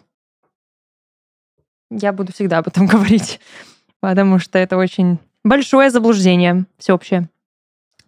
[1.89, 3.39] Я буду всегда об этом говорить,
[3.99, 7.29] потому что это очень большое заблуждение всеобщее.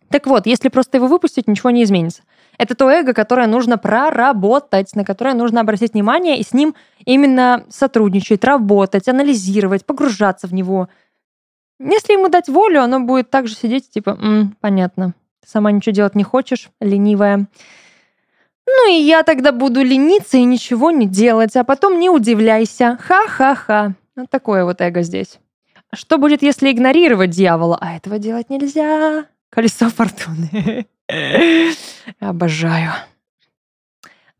[0.10, 2.24] Так вот, если просто его выпустить, ничего не изменится.
[2.58, 6.76] Это то эго, которое нужно проработать, на которое нужно обратить внимание и с ним
[7.06, 10.90] именно сотрудничать, работать, анализировать, погружаться в него.
[11.80, 15.14] Если ему дать волю, оно будет также сидеть, типа, М, понятно,
[15.46, 17.48] сама ничего делать не хочешь, ленивая.
[18.68, 22.98] Ну и я тогда буду лениться и ничего не делать, а потом не удивляйся.
[23.02, 23.94] Ха-ха-ха.
[24.16, 25.40] Вот такое вот эго здесь.
[25.94, 27.78] Что будет, если игнорировать дьявола?
[27.82, 29.26] А этого делать нельзя.
[29.50, 30.86] Колесо фортуны.
[32.20, 32.92] Обожаю.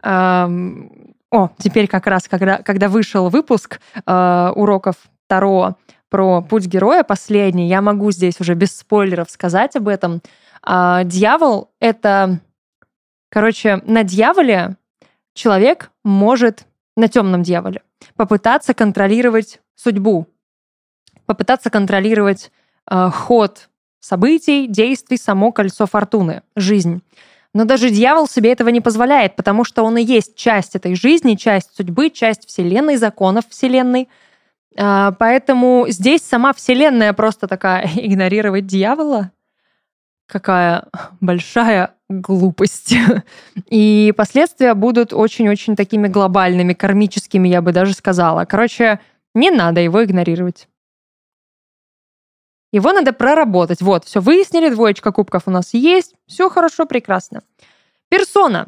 [0.04, 4.96] О, теперь как раз, когда, когда вышел выпуск э, уроков
[5.28, 5.76] Таро
[6.10, 10.22] про путь героя последний, я могу здесь уже без спойлеров сказать об этом.
[10.68, 12.40] Э, дьявол— это...
[13.30, 14.76] Короче, на дьяволе
[15.34, 16.66] человек может,
[16.98, 17.84] на темном дьяволе,
[18.16, 20.28] попытаться контролировать судьбу,
[21.26, 22.52] попытаться контролировать
[22.90, 27.02] э, ход событий, действий, само кольцо фортуны, жизнь.
[27.54, 31.36] Но даже дьявол себе этого не позволяет, потому что он и есть часть этой жизни,
[31.36, 34.08] часть судьбы, часть Вселенной, законов Вселенной.
[34.78, 39.32] А, поэтому здесь сама Вселенная просто такая игнорировать дьявола.
[40.30, 40.86] Какая
[41.22, 42.96] большая глупость.
[43.70, 48.46] И последствия будут очень-очень такими глобальными, кармическими, я бы даже сказала.
[48.46, 49.00] Короче,
[49.34, 50.68] не надо его игнорировать.
[52.72, 53.82] Его надо проработать.
[53.82, 56.14] Вот, все выяснили, двоечка кубков у нас есть.
[56.28, 57.42] Все хорошо, прекрасно.
[58.10, 58.68] Персона.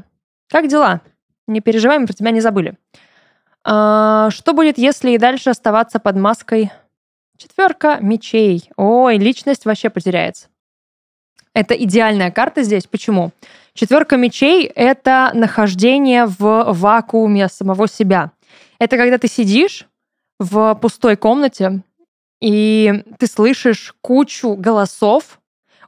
[0.49, 1.01] Как дела?
[1.47, 2.77] Не переживай, мы про тебя не забыли.
[3.63, 6.71] А, что будет, если и дальше оставаться под маской?
[7.37, 8.71] Четверка мечей.
[8.75, 10.47] Ой, личность вообще потеряется.
[11.53, 12.87] Это идеальная карта здесь.
[12.87, 13.31] Почему?
[13.73, 18.31] Четверка мечей— это нахождение в вакууме самого себя.
[18.79, 19.87] Это когда ты сидишь
[20.39, 21.81] в пустой комнате,
[22.41, 25.39] и ты слышишь кучу голосов,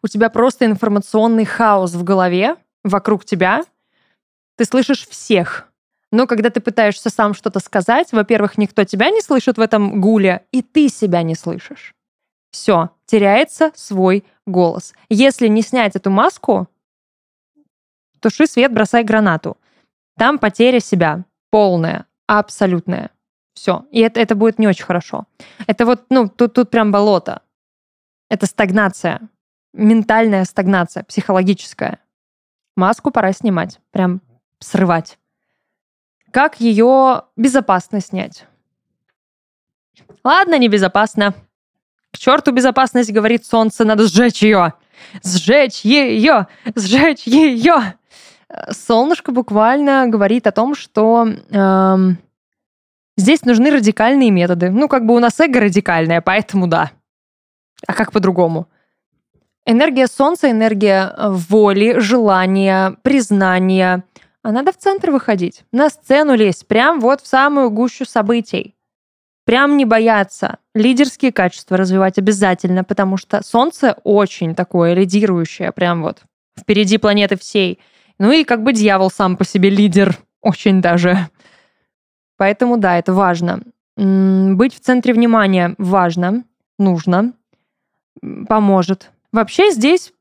[0.01, 3.64] у тебя просто информационный хаос в голове, вокруг тебя,
[4.57, 5.70] ты слышишь всех.
[6.11, 10.45] Но когда ты пытаешься сам что-то сказать, во-первых, никто тебя не слышит в этом гуле,
[10.51, 11.95] и ты себя не слышишь.
[12.54, 14.93] Все, теряется свой голос.
[15.10, 16.68] Если не снять эту маску,
[18.20, 19.58] туши свет, бросай гранату.
[20.20, 23.10] Там потеря себя полная, абсолютная.
[23.56, 23.88] Все.
[23.89, 25.26] И это, это будет не очень хорошо.
[25.66, 27.41] Это вот, ну, тут, тут прям болото.
[28.30, 29.22] Это стагнация.
[29.74, 31.97] Ментальная стагнация, психологическая.
[32.76, 33.80] Маску пора снимать.
[33.89, 34.22] Прям
[34.60, 35.18] срывать.
[36.30, 38.45] Как ее безопасно снять?
[40.24, 41.34] Ладно, небезопасно.
[42.14, 44.74] К черту безопасность, говорит солнце, надо сжечь ее.
[45.24, 46.47] Сжечь ее!
[46.76, 47.95] Сжечь ее!
[48.70, 52.20] Солнышко буквально говорит о том, что эм,
[53.16, 54.72] Здесь нужны радикальные методы.
[54.72, 56.91] Ну, как бы у нас эго радикальное, поэтому да.
[57.86, 58.68] А как по-другому?
[59.66, 64.03] Энергия Солнца, энергия э, воли, желания, признания.
[64.41, 68.76] А надо в центр выходить, на сцену лезть, прям вот в самую гущу событий.
[69.45, 70.57] Прям не бояться.
[70.76, 76.24] Лидерские качества развивать обязательно, потому что Солнце очень такое лидирующее, прям вот
[76.60, 77.80] впереди планеты всей.
[78.20, 81.30] Ну и как бы дьявол сам по себе лидер, очень даже.
[82.38, 83.62] Поэтому да, это важно.
[83.96, 86.44] Быть в центре внимания важно,
[86.80, 87.34] нужно,
[88.48, 89.12] поможет.
[89.32, 90.14] Вообще здесь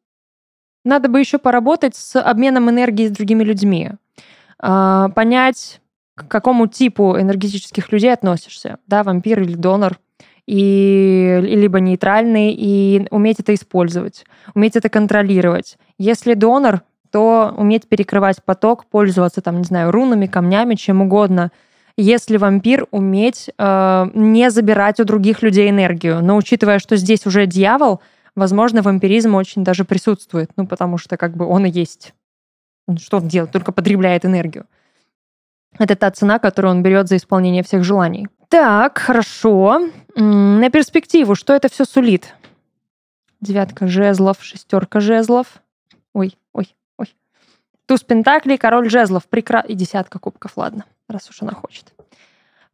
[0.84, 3.92] надо бы еще поработать с обменом энергии с другими людьми.
[4.58, 5.80] А, понять,
[6.14, 8.78] к какому типу энергетических людей относишься.
[8.86, 9.98] Да, вампир или донор.
[10.46, 14.24] И либо нейтральный, и уметь это использовать,
[14.54, 15.78] уметь это контролировать.
[15.98, 21.52] Если донор, то уметь перекрывать поток, пользоваться, там, не знаю, рунами, камнями, чем угодно–
[21.96, 26.22] если вампир уметь э, не забирать у других людей энергию.
[26.22, 28.00] Но учитывая, что здесь уже дьявол,
[28.34, 30.50] возможно, вампиризм очень даже присутствует.
[30.56, 32.14] Ну, потому что как бы он и есть.
[32.98, 33.52] Что он делает?
[33.52, 34.66] Только потребляет энергию.
[35.78, 38.28] Это та цена, которую он берет за исполнение всех желаний.
[38.48, 39.88] Так, хорошо.
[40.14, 42.34] На перспективу, что это все сулит?
[43.40, 45.62] Девятка жезлов, шестерка жезлов.
[46.12, 47.14] Ой, ой, ой.
[47.86, 49.26] Туз пентаклей, король жезлов.
[49.26, 49.60] Прекра...
[49.60, 51.92] И десятка кубков, ладно раз уж она хочет.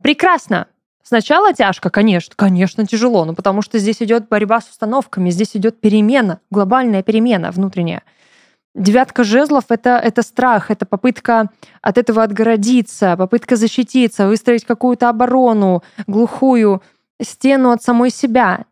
[0.01, 0.69] Прекрасно.
[1.03, 5.81] Сначала тяжко, конечно, конечно, тяжело, но потому что здесь идет борьба с установками, здесь идет
[5.81, 8.03] перемена, глобальная перемена внутренняя.
[8.75, 11.49] Девятка жезлов это, это страх, это попытка
[11.81, 16.83] от этого отгородиться, попытка защититься, выстроить какую-то оборону, глухую
[17.21, 18.67] стену от самой себя.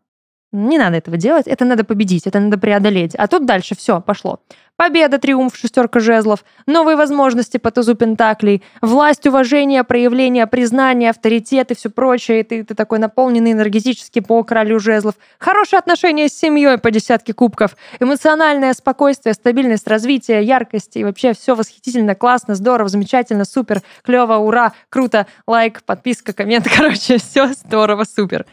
[0.53, 3.15] Не надо этого делать, это надо победить, это надо преодолеть.
[3.15, 4.41] А тут дальше все, пошло.
[4.77, 11.75] Победа, триумф, шестерка жезлов, новые возможности по тузу пентаклей, власть, уважение, проявление, признание, авторитет и
[11.75, 12.41] все прочее.
[12.41, 15.15] И ты, ты такой наполненный энергетически по королю жезлов.
[15.39, 17.75] Хорошие отношения с семьей по десятке кубков.
[18.01, 20.97] Эмоциональное спокойствие, стабильность, развитие, яркость.
[20.97, 26.67] И вообще все восхитительно, классно, здорово, замечательно, супер, клево, ура, круто, лайк, подписка, коммент.
[26.77, 28.45] Короче, все здорово, супер.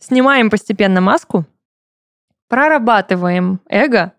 [0.00, 1.44] Снимаем постепенно маску,
[2.48, 4.12] прорабатываем эго,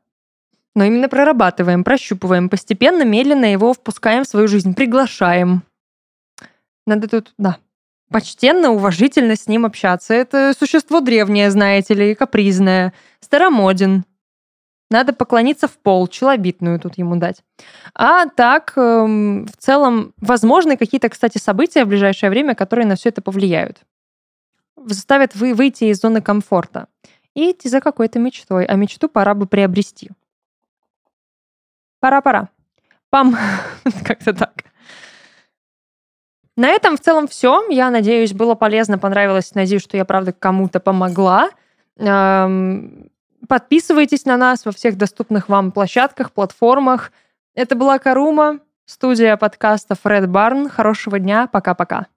[0.78, 5.63] но именно прорабатываем, прощупываем, постепенно, медленно его впускаем в свою жизнь, приглашаем.
[6.86, 7.57] Надо тут, да,
[8.11, 10.13] почтенно, уважительно с ним общаться.
[10.13, 14.05] Это существо древнее, знаете ли, капризное, старомоден.
[14.91, 17.41] Надо поклониться в пол, челобитную тут ему дать.
[17.95, 23.09] А так, эм, в целом, возможны какие-то, кстати, события в ближайшее время, которые на все
[23.09, 23.82] это повлияют.
[24.75, 26.88] Заставят вы выйти из зоны комфорта
[27.34, 30.11] и идти за какой-то мечтой, а мечту пора бы приобрести.
[31.99, 32.49] Пора-пора.
[33.09, 33.35] Пам.
[34.05, 34.53] Как-то так.
[36.55, 37.63] На этом в целом все.
[37.69, 39.53] Я надеюсь, было полезно, понравилось.
[39.53, 41.49] Надеюсь, что я, правда, кому-то помогла.
[43.47, 47.11] Подписывайтесь на нас во всех доступных вам площадках, платформах.
[47.53, 50.67] Это была Карума, студия подкаста Фред Барн.
[50.69, 51.47] Хорошего дня.
[51.47, 52.07] Пока-пока.